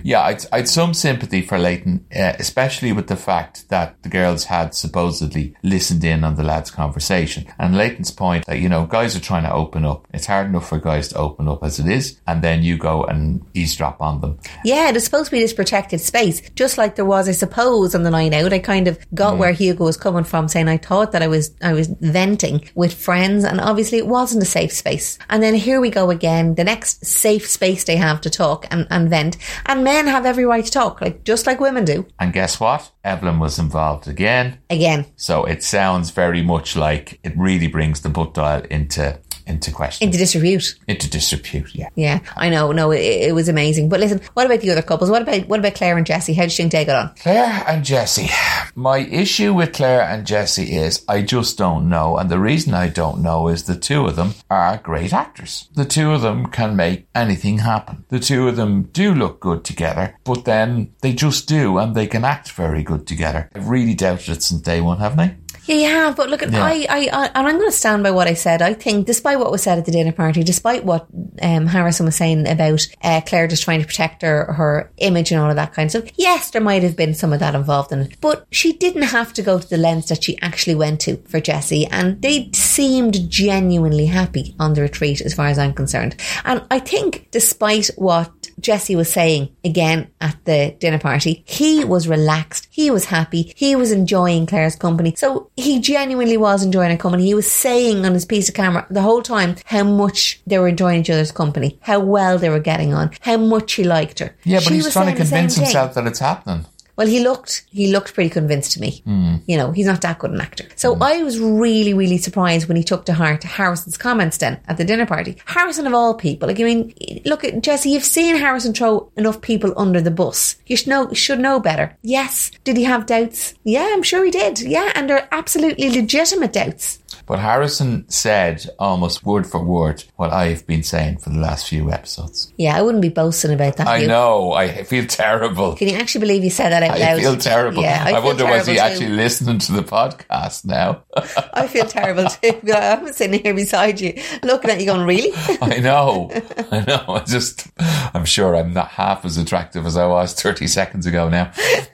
Yeah, 0.03 0.23
I'd, 0.23 0.45
I'd 0.53 0.69
some 0.69 0.95
sympathy 0.95 1.43
for 1.43 1.59
Layton, 1.59 2.07
uh, 2.15 2.35
especially 2.39 2.93
with 2.93 3.09
the 3.09 3.17
fact 3.17 3.69
that 3.69 4.03
the 4.03 4.09
girls 4.09 4.45
had 4.45 4.75
supposedly 4.75 5.55
listened 5.63 6.05
in 6.05 6.25
on 6.25 6.37
the 6.37 6.45
lads' 6.45 6.71
conversation. 6.71 7.47
And 7.59 7.77
Layton's 7.77 8.11
point 8.11 8.47
that, 8.47 8.61
you 8.61 8.69
know, 8.69 8.87
guys 8.87 9.17
are 9.17 9.21
trying 9.21 9.45
to 9.45 9.53
open 9.53 9.85
up. 9.85 10.07
It's 10.13 10.27
hard 10.27 10.47
enough 10.47 10.69
for 10.69 10.79
guys 10.79 11.09
to 11.09 11.19
open 11.19 11.49
up 11.49 11.63
as 11.63 11.79
it 11.79 11.87
is. 11.87 12.21
And 12.27 12.43
then 12.43 12.63
you 12.63 12.77
go 12.77 13.05
and 13.05 13.45
eavesdrop 13.55 14.01
on 14.01 14.21
them. 14.21 14.39
Yeah, 14.65 14.91
there's 14.91 15.05
supposed 15.05 15.27
to 15.27 15.37
be 15.37 15.41
this 15.41 15.53
protected 15.53 16.01
space, 16.01 16.41
just 16.51 16.79
like 16.79 16.97
there 16.97 17.05
was, 17.05 17.29
I 17.29 17.33
suppose, 17.33 17.95
on 17.95 18.03
the 18.03 18.11
night 18.11 18.35
out. 18.35 18.53
I 18.53 18.59
kind 18.59 18.89
of 18.89 18.99
got 19.15 19.39
where 19.39 19.53
Hugo 19.53 19.85
was 19.85 19.97
coming 19.97 20.25
from, 20.25 20.49
saying 20.49 20.69
I 20.69 20.77
thought 20.77 21.13
that 21.13 21.23
I 21.23 21.29
was 21.29 21.55
I 21.63 21.73
was 21.73 21.89
venting 22.01 22.69
with 22.75 22.95
friends, 22.95 23.45
and 23.45 23.61
obviously 23.61 23.99
it 23.99 24.07
wasn't 24.07 24.43
a 24.43 24.47
safe 24.47 24.73
space. 24.73 25.19
And 25.31 25.43
then 25.43 25.55
here 25.55 25.81
we 25.81 25.91
go 25.91 26.11
again, 26.11 26.55
the 26.55 26.65
next 26.65 27.05
safe 27.05 27.49
space 27.49 27.85
they 27.85 27.97
have 27.97 28.21
to 28.23 28.31
talk 28.31 28.67
and, 28.71 28.87
and 28.91 29.09
vent, 29.09 29.37
and 29.67 29.85
men 29.89 30.07
have 30.07 30.27
every 30.27 30.45
right 30.45 30.65
to 30.65 30.71
talk, 30.71 31.01
like 31.01 31.25
just 31.25 31.47
like 31.47 31.61
women 31.61 31.85
do. 31.85 32.07
And 32.19 32.33
guess 32.33 32.61
what? 32.61 32.91
Evelyn 33.05 33.39
was 33.39 33.59
involved 33.59 34.07
again. 34.07 34.59
Again, 34.71 35.07
So 35.17 35.45
it 35.45 35.63
sounds 35.63 36.11
very 36.11 36.43
much 36.43 36.77
like 36.77 37.19
it 37.23 37.33
really 37.37 37.69
brings 37.69 38.01
the 38.01 38.11
butt 38.11 38.35
dial 38.35 38.63
into, 38.71 39.19
into 39.49 39.73
question. 39.73 40.07
into 40.07 40.19
disrepute. 40.19 40.79
into 40.87 41.09
disrepute, 41.11 41.75
yeah. 41.75 41.89
Yeah, 41.95 42.21
I 42.37 42.51
know. 42.51 42.73
No, 42.73 42.91
it, 42.93 43.01
it 43.01 43.35
was 43.35 43.49
amazing. 43.49 43.89
But 43.89 44.01
listen, 44.01 44.21
what 44.35 44.47
about 44.47 44.61
the 44.61 44.71
other 44.71 44.83
couples? 44.83 45.11
What 45.11 45.23
about 45.23 45.49
what 45.49 45.61
about 45.61 45.75
Claire 45.75 45.97
and 45.97 46.07
Jesse? 46.07 46.35
How 46.35 46.43
did 46.43 46.53
you 46.53 46.57
think 46.57 46.73
they 46.73 46.85
got 46.85 47.09
on? 47.11 47.15
Claire 47.17 47.65
and 47.67 47.85
Jesse. 47.85 48.29
My 48.75 48.99
issue 48.99 49.55
with 49.55 49.73
Claire 49.73 50.03
and 50.03 50.27
Jesse 50.27 50.77
is 50.77 51.05
I 51.09 51.23
just 51.23 51.59
don't 51.59 51.89
know. 51.89 52.19
And 52.19 52.31
the 52.31 52.39
reason 52.39 52.75
I 52.75 52.89
don't 52.89 53.23
know 53.23 53.49
is 53.49 53.65
the 53.65 53.77
two 53.77 54.07
of 54.07 54.17
them 54.17 54.35
are 54.51 54.79
great 54.79 55.13
actors. 55.13 55.69
The 55.75 55.85
two 55.85 56.13
of 56.13 56.23
them 56.23 56.47
can 56.47 56.77
make 56.77 57.09
anything 57.15 57.59
happen. 57.59 58.05
The 58.09 58.21
two 58.21 58.49
of 58.49 58.57
them 58.57 58.85
do 58.93 59.15
look 59.15 59.41
good 59.41 59.65
together, 59.65 60.17
but 60.25 60.45
then 60.45 60.93
they 61.01 61.13
just 61.13 61.49
do 61.49 61.79
and 61.79 61.95
they 61.95 62.07
can 62.07 62.25
act 62.25 62.53
very 62.53 62.83
good 62.83 63.07
together. 63.07 63.51
I've 63.55 63.69
really 63.69 63.95
doubted 63.95 64.37
it 64.37 64.43
since 64.43 64.61
day 64.61 64.81
one, 64.81 64.99
haven't 64.99 65.21
I? 65.21 65.37
Yeah, 65.69 65.77
you 65.77 65.89
have, 65.89 66.17
but 66.17 66.31
look, 66.31 66.43
at 66.43 66.51
Yeah. 66.51 66.65
I, 66.65 66.87
I, 66.89 67.09
I, 67.13 67.27
and 67.35 67.47
I'm 67.47 67.59
going 67.59 67.71
to 67.71 67.77
stand 67.77 68.03
by 68.03 68.11
what 68.11 68.27
I 68.27 68.33
said. 68.33 68.63
I 68.63 68.73
think, 68.73 69.07
despite 69.07 69.39
what 69.39 69.53
was 69.53 69.63
said 69.63 69.77
at 69.77 69.85
the 69.85 69.93
dinner 69.93 70.13
party, 70.13 70.43
despite 70.43 70.83
what 70.83 71.07
um, 71.43 71.67
Harrison 71.67 72.07
was 72.07 72.17
saying 72.17 72.49
about 72.49 72.89
uh, 73.03 73.21
Claire 73.27 73.47
just 73.49 73.65
trying 73.65 73.81
to 73.81 73.87
protect 73.87 74.23
her 74.23 74.55
her 74.55 74.91
image 74.97 75.31
and 75.31 75.39
all 75.39 75.51
of 75.51 75.57
that 75.57 75.75
kind 75.75 75.87
of 75.87 75.91
stuff, 75.91 76.15
yes, 76.17 76.51
there 76.51 76.63
might 76.63 76.83
have 76.83 76.97
been 76.97 77.13
some 77.13 77.35
of 77.35 77.41
that 77.41 77.55
involved 77.55 77.93
in 77.93 78.01
it, 78.01 78.19
but 78.23 78.47
she 78.51 78.73
didn't 78.73 79.03
have 79.03 79.35
to 79.35 79.43
go 79.43 79.59
to 79.59 79.69
the 79.69 79.77
lengths 79.77 80.09
that 80.09 80.25
she 80.25 80.41
actually 80.41 80.75
went 80.75 81.03
to 81.03 81.19
for 81.29 81.39
Jesse, 81.39 81.85
and 81.89 82.23
they 82.23 82.51
seemed 82.55 83.29
genuinely 83.29 84.07
happy 84.07 84.55
on 84.59 84.73
the 84.73 84.81
retreat, 84.81 85.21
as 85.21 85.35
far 85.35 85.49
as 85.49 85.59
I'm 85.59 85.75
concerned. 85.75 86.17
And 86.47 86.65
I 86.71 86.79
think, 86.79 87.29
despite 87.31 87.91
what 87.97 88.33
Jesse 88.61 88.97
was 88.97 89.13
saying 89.13 89.55
again 89.65 90.11
at 90.21 90.37
the 90.45 90.77
dinner 90.79 90.99
party, 90.99 91.43
he 91.47 91.85
was 91.85 92.09
relaxed, 92.09 92.69
he 92.71 92.91
was 92.91 93.07
happy, 93.07 93.53
he 93.57 93.77
was 93.77 93.93
enjoying 93.93 94.47
Claire's 94.47 94.77
company. 94.77 95.15
So 95.17 95.51
he 95.57 95.81
genuinely 95.81 96.37
was 96.37 96.63
enjoying 96.63 96.91
her 96.91 96.97
company. 96.97 97.25
He 97.25 97.35
was 97.35 97.51
saying 97.51 98.05
on 98.05 98.15
his 98.15 98.25
piece 98.25 98.49
of 98.49 98.55
camera 98.55 98.87
the 98.91 99.03
whole 99.03 99.23
time 99.23 99.57
how 99.65 99.85
much 99.85 100.41
they 100.47 100.59
were 100.59 100.69
enjoying 100.69 101.01
each 101.01 101.11
other's 101.11 101.33
company, 101.33 101.79
how 101.83 102.01
well 102.01 102.39
they 102.39 102.51
were 102.51 102.61
getting 102.61 102.95
on, 102.95 103.11
how 103.21 103.37
much 103.37 103.75
he 103.75 103.85
liked 103.85 104.19
her. 104.19 104.37
Yeah, 104.45 104.59
but 104.59 104.65
She 104.65 104.75
he's 104.75 104.85
was 104.85 104.93
trying 104.93 105.13
to 105.15 105.17
convince 105.17 105.57
himself 105.57 105.95
that 105.95 106.07
it's 106.07 106.19
happening. 106.19 106.67
Well, 106.99 107.07
he 107.07 107.21
looked 107.21 107.65
he 107.71 107.93
looked 107.93 108.13
pretty 108.13 108.29
convinced 108.29 108.73
to 108.73 108.81
me. 108.81 109.03
Hmm. 109.05 109.37
You 109.47 109.57
know, 109.57 109.71
he's 109.71 109.87
not 109.87 110.01
that 110.01 110.19
good 110.19 110.33
an 110.33 110.41
actor. 110.41 110.65
So 110.75 110.97
hmm. 110.97 111.03
I 111.05 111.23
was 111.23 111.39
really, 111.39 111.95
really 111.95 112.19
surprised 112.19 112.67
when 112.67 112.77
he 112.77 112.83
took 112.83 113.07
to 113.07 113.15
heart 113.15 113.45
Harrison's 113.45 113.97
comments 113.97 114.39
then 114.39 114.61
at 114.67 114.79
the 114.79 114.85
dinner 114.85 115.07
party. 115.07 115.37
Harrison 115.47 115.87
of 115.87 115.95
all 115.95 116.15
people, 116.15 116.49
like 116.49 116.59
I 116.59 116.65
mean, 116.65 116.93
look 117.25 117.45
at 117.45 117.63
Jesse. 117.63 117.91
You've 117.91 118.03
seen 118.03 118.35
Harrison 118.35 118.75
throw 118.75 119.13
enough 119.17 119.41
people 119.41 119.73
under 119.77 120.01
the 120.01 120.11
bus. 120.11 120.57
You 120.67 120.77
should 120.77 120.89
know 120.89 121.13
should 121.13 121.39
know 121.39 121.61
better. 121.61 121.97
Yes, 122.03 122.51
did 122.65 122.77
he 122.77 122.83
have 122.83 123.07
doubts? 123.07 123.55
Yeah, 123.63 123.89
I'm 123.93 124.03
sure 124.03 124.25
he 124.25 124.33
did. 124.33 124.61
Yeah, 124.61 124.91
and 124.97 125.09
they're 125.09 125.29
absolutely 125.31 125.91
legitimate 125.91 126.53
doubts. 126.53 126.99
But 127.29 127.41
Harrison 127.41 128.09
said 128.09 128.65
almost 128.79 129.25
word 129.25 129.47
for 129.47 129.63
word 129.63 130.03
what 130.17 130.33
I've 130.33 130.67
been 130.67 130.83
saying 130.83 131.19
for 131.19 131.29
the 131.29 131.39
last 131.39 131.69
few 131.69 131.93
episodes. 131.93 132.53
Yeah, 132.57 132.75
I 132.75 132.81
wouldn't 132.81 133.03
be 133.03 133.11
boasting 133.11 133.53
about 133.53 133.77
that. 133.77 133.87
I 133.87 133.99
Hugh. 133.99 134.09
know. 134.09 134.53
I 134.53 134.83
feel 134.85 135.07
terrible. 135.07 135.77
Can 135.77 135.89
you 135.89 135.97
actually 135.97 136.23
believe 136.23 136.43
you 136.43 136.49
said 136.49 136.71
that 136.71 136.83
out 136.89 136.97
I 136.97 137.13
loud? 137.13 137.21
feel 137.21 137.37
terrible. 137.37 137.83
Yeah, 137.83 138.03
I, 138.07 138.13
I, 138.15 138.19
wonder 138.21 138.45
was 138.45 138.67
he 138.67 138.75
too. 138.75 138.81
actually 138.81 139.09
listening 139.11 139.59
to 139.59 139.73
the 139.73 139.83
podcast 139.83 140.65
now? 140.65 141.05
I 141.53 141.67
feel 141.67 141.87
terrible 141.87 142.29
too. 142.43 142.61
I'm 142.73 143.13
sitting 143.13 143.43
here 143.43 143.55
beside 143.55 144.01
you, 144.01 144.21
looking 144.43 144.71
at 144.71 144.81
you, 144.81 144.87
going, 144.87 145.07
"Really?" 145.07 145.31
I 145.63 145.79
know. 145.81 146.31
I 146.71 146.85
know. 146.85 147.05
I 147.09 147.25
just, 147.25 147.69
I'm 147.79 148.25
sure 148.25 148.57
I'm 148.57 148.73
not 148.73 148.89
half 148.89 149.25
as 149.25 149.37
attractive 149.37 149.87
as 149.87 149.97
I 149.97 150.07
was 150.07 150.35
30 150.35 150.67
seconds 150.67 151.07
ago 151.07 151.29
now. 151.29 151.53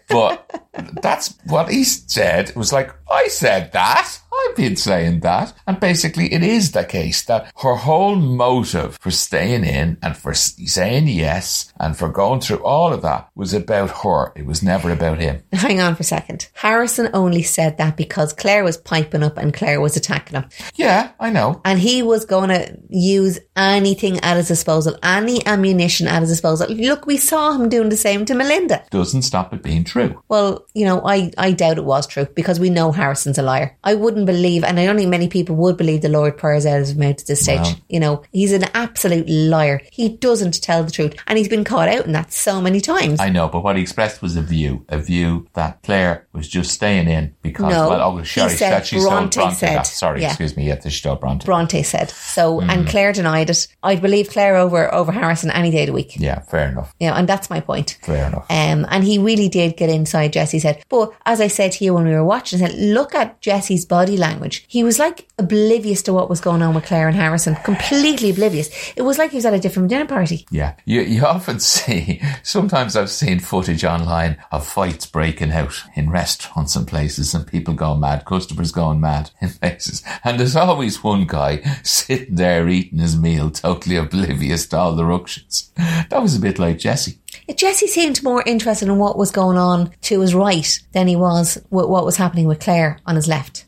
But 0.08 0.68
that's 1.02 1.34
what 1.46 1.70
he 1.70 1.84
said. 1.84 2.50
It 2.50 2.56
was 2.56 2.72
like, 2.72 2.90
I 3.10 3.28
said 3.28 3.72
that. 3.72 4.18
I've 4.58 4.78
saying 4.78 5.20
that. 5.20 5.52
And 5.66 5.80
basically, 5.80 6.32
it 6.32 6.42
is 6.42 6.72
the 6.72 6.84
case 6.84 7.22
that 7.24 7.52
her 7.62 7.74
whole 7.74 8.16
motive 8.16 8.98
for 9.00 9.10
staying 9.10 9.64
in 9.64 9.98
and 10.02 10.16
for 10.16 10.34
saying 10.34 11.08
yes 11.08 11.72
and 11.78 11.96
for 11.96 12.08
going 12.08 12.40
through 12.40 12.64
all 12.64 12.92
of 12.92 13.02
that 13.02 13.28
was 13.34 13.54
about 13.54 13.90
her. 14.02 14.32
It 14.36 14.46
was 14.46 14.62
never 14.62 14.90
about 14.90 15.18
him. 15.18 15.42
Hang 15.52 15.80
on 15.80 15.94
for 15.94 16.02
a 16.02 16.04
second. 16.04 16.48
Harrison 16.54 17.10
only 17.14 17.42
said 17.42 17.78
that 17.78 17.96
because 17.96 18.32
Claire 18.32 18.64
was 18.64 18.76
piping 18.76 19.22
up 19.22 19.38
and 19.38 19.54
Claire 19.54 19.80
was 19.80 19.96
attacking 19.96 20.36
him. 20.36 20.48
Yeah, 20.74 21.12
I 21.18 21.30
know. 21.30 21.60
And 21.64 21.78
he 21.78 22.02
was 22.02 22.24
going 22.24 22.50
to 22.50 22.78
use 22.88 23.38
anything 23.56 24.20
at 24.20 24.36
his 24.36 24.48
disposal, 24.48 24.96
any 25.02 25.44
ammunition 25.46 26.06
at 26.08 26.20
his 26.20 26.30
disposal. 26.30 26.68
Look, 26.68 27.06
we 27.06 27.16
saw 27.16 27.52
him 27.52 27.68
doing 27.68 27.88
the 27.88 27.96
same 27.96 28.24
to 28.26 28.34
Melinda. 28.34 28.84
Doesn't 28.90 29.22
stop 29.22 29.52
it 29.54 29.62
being 29.62 29.84
true. 29.84 30.22
Well, 30.28 30.66
you 30.74 30.84
know, 30.84 31.02
I, 31.04 31.30
I 31.38 31.52
doubt 31.52 31.78
it 31.78 31.84
was 31.84 32.06
true 32.06 32.26
because 32.26 32.60
we 32.60 32.70
know 32.70 32.92
Harrison's 32.92 33.38
a 33.38 33.42
liar. 33.42 33.76
I 33.84 33.94
wouldn't 33.94 34.26
believe 34.26 34.43
believe, 34.44 34.64
and 34.64 34.78
I 34.78 34.84
don't 34.84 34.96
think 34.96 35.08
many 35.10 35.28
people 35.28 35.56
would 35.56 35.76
believe 35.76 36.02
the 36.02 36.08
Lord 36.08 36.36
prayers 36.36 36.66
out 36.66 36.74
of 36.80 36.86
his 36.86 36.94
mouth 36.96 37.20
at 37.20 37.26
this 37.26 37.42
stage. 37.42 37.60
Well. 37.60 37.76
You 37.88 38.00
know, 38.00 38.22
he's 38.32 38.52
an 38.52 38.64
absolute 38.74 39.28
liar. 39.28 39.80
He 39.90 40.08
doesn't 40.10 40.62
tell 40.62 40.84
the 40.84 40.90
truth, 40.90 41.14
and 41.26 41.38
he's 41.38 41.48
been 41.48 41.64
caught 41.64 41.88
out 41.88 42.04
in 42.06 42.12
that 42.12 42.32
so 42.32 42.60
many 42.60 42.80
times. 42.80 43.20
I 43.20 43.30
know, 43.30 43.48
but 43.48 43.62
what 43.64 43.76
he 43.76 43.82
expressed 43.82 44.20
was 44.22 44.36
a 44.36 44.42
view, 44.42 44.84
a 44.88 44.98
view 44.98 45.46
that 45.54 45.82
Claire 45.82 46.26
was 46.32 46.48
just 46.48 46.72
staying 46.72 47.08
in 47.08 47.34
because, 47.42 47.72
No, 47.72 47.88
well, 47.88 48.00
oh, 48.02 48.16
he 48.18 48.24
sorry, 48.26 48.50
said 48.52 48.70
that 48.70 48.86
she 48.86 48.98
Bronte 48.98 49.38
Bronte 49.38 49.54
said- 49.56 49.78
that. 49.78 49.86
Sorry, 49.86 50.20
yeah. 50.20 50.28
excuse 50.28 50.56
me, 50.56 50.66
yeah, 50.68 50.80
she 50.88 51.02
told 51.02 51.20
Bronte. 51.20 51.44
Bronte 51.46 51.82
said 51.82 52.10
so, 52.10 52.60
Mm. 52.60 52.70
and 52.70 52.88
Claire 52.88 53.12
denied 53.12 53.50
it. 53.50 53.66
I'd 53.82 54.02
believe 54.02 54.28
Claire 54.30 54.56
over 54.56 54.92
over 54.92 55.12
Harrison 55.12 55.50
any 55.50 55.70
day 55.70 55.82
of 55.82 55.86
the 55.86 55.92
week. 55.92 56.16
yeah, 56.18 56.40
fair 56.40 56.68
enough. 56.68 56.94
Know, 57.00 57.12
and 57.14 57.28
that's 57.28 57.48
my 57.50 57.60
point. 57.60 57.98
Fair 58.02 58.26
enough. 58.26 58.46
Um, 58.50 58.86
and 58.90 59.04
he 59.04 59.18
really 59.18 59.48
did 59.48 59.76
get 59.76 59.90
inside 59.90 60.32
Jesse's 60.32 60.62
head. 60.64 60.82
But 60.88 61.12
as 61.24 61.40
I 61.40 61.46
said 61.48 61.72
to 61.72 61.84
you 61.84 61.94
when 61.94 62.04
we 62.06 62.12
were 62.12 62.24
watching, 62.24 62.62
I 62.62 62.68
said, 62.68 62.78
look 62.78 63.14
at 63.14 63.40
Jesse's 63.40 63.84
body 63.86 64.16
language. 64.16 64.33
He 64.68 64.84
was 64.84 64.98
like 64.98 65.26
oblivious 65.38 66.02
to 66.02 66.12
what 66.12 66.30
was 66.30 66.40
going 66.40 66.62
on 66.62 66.74
with 66.74 66.84
Claire 66.84 67.08
and 67.08 67.16
Harrison, 67.16 67.56
completely 67.56 68.30
oblivious. 68.30 68.70
It 68.96 69.02
was 69.02 69.18
like 69.18 69.30
he 69.30 69.36
was 69.36 69.46
at 69.46 69.54
a 69.54 69.58
different 69.58 69.88
dinner 69.88 70.06
party. 70.06 70.46
Yeah, 70.50 70.74
you, 70.84 71.00
you 71.02 71.24
often 71.24 71.60
see, 71.60 72.20
sometimes 72.42 72.96
I've 72.96 73.10
seen 73.10 73.40
footage 73.40 73.84
online 73.84 74.36
of 74.52 74.66
fights 74.66 75.06
breaking 75.06 75.52
out 75.52 75.82
in 75.94 76.10
restaurants 76.10 76.76
and 76.76 76.86
places 76.86 77.34
and 77.34 77.46
people 77.46 77.74
going 77.74 78.00
mad, 78.00 78.24
customers 78.24 78.72
going 78.72 79.00
mad 79.00 79.30
in 79.40 79.50
places. 79.50 80.02
And 80.22 80.38
there's 80.38 80.56
always 80.56 81.02
one 81.02 81.26
guy 81.26 81.58
sitting 81.82 82.34
there 82.34 82.68
eating 82.68 82.98
his 82.98 83.18
meal, 83.18 83.50
totally 83.50 83.96
oblivious 83.96 84.66
to 84.68 84.78
all 84.78 84.94
the 84.94 85.04
ructions. 85.04 85.70
That 85.76 86.22
was 86.22 86.36
a 86.36 86.40
bit 86.40 86.58
like 86.58 86.78
Jesse. 86.78 87.18
Jesse 87.54 87.86
seemed 87.86 88.22
more 88.22 88.42
interested 88.46 88.88
in 88.88 88.98
what 88.98 89.18
was 89.18 89.30
going 89.30 89.58
on 89.58 89.92
to 90.02 90.20
his 90.20 90.34
right 90.34 90.80
than 90.92 91.06
he 91.06 91.16
was 91.16 91.58
with 91.70 91.86
what 91.86 92.04
was 92.04 92.16
happening 92.16 92.46
with 92.46 92.60
Claire 92.60 92.98
on 93.06 93.16
his 93.16 93.28
left. 93.28 93.63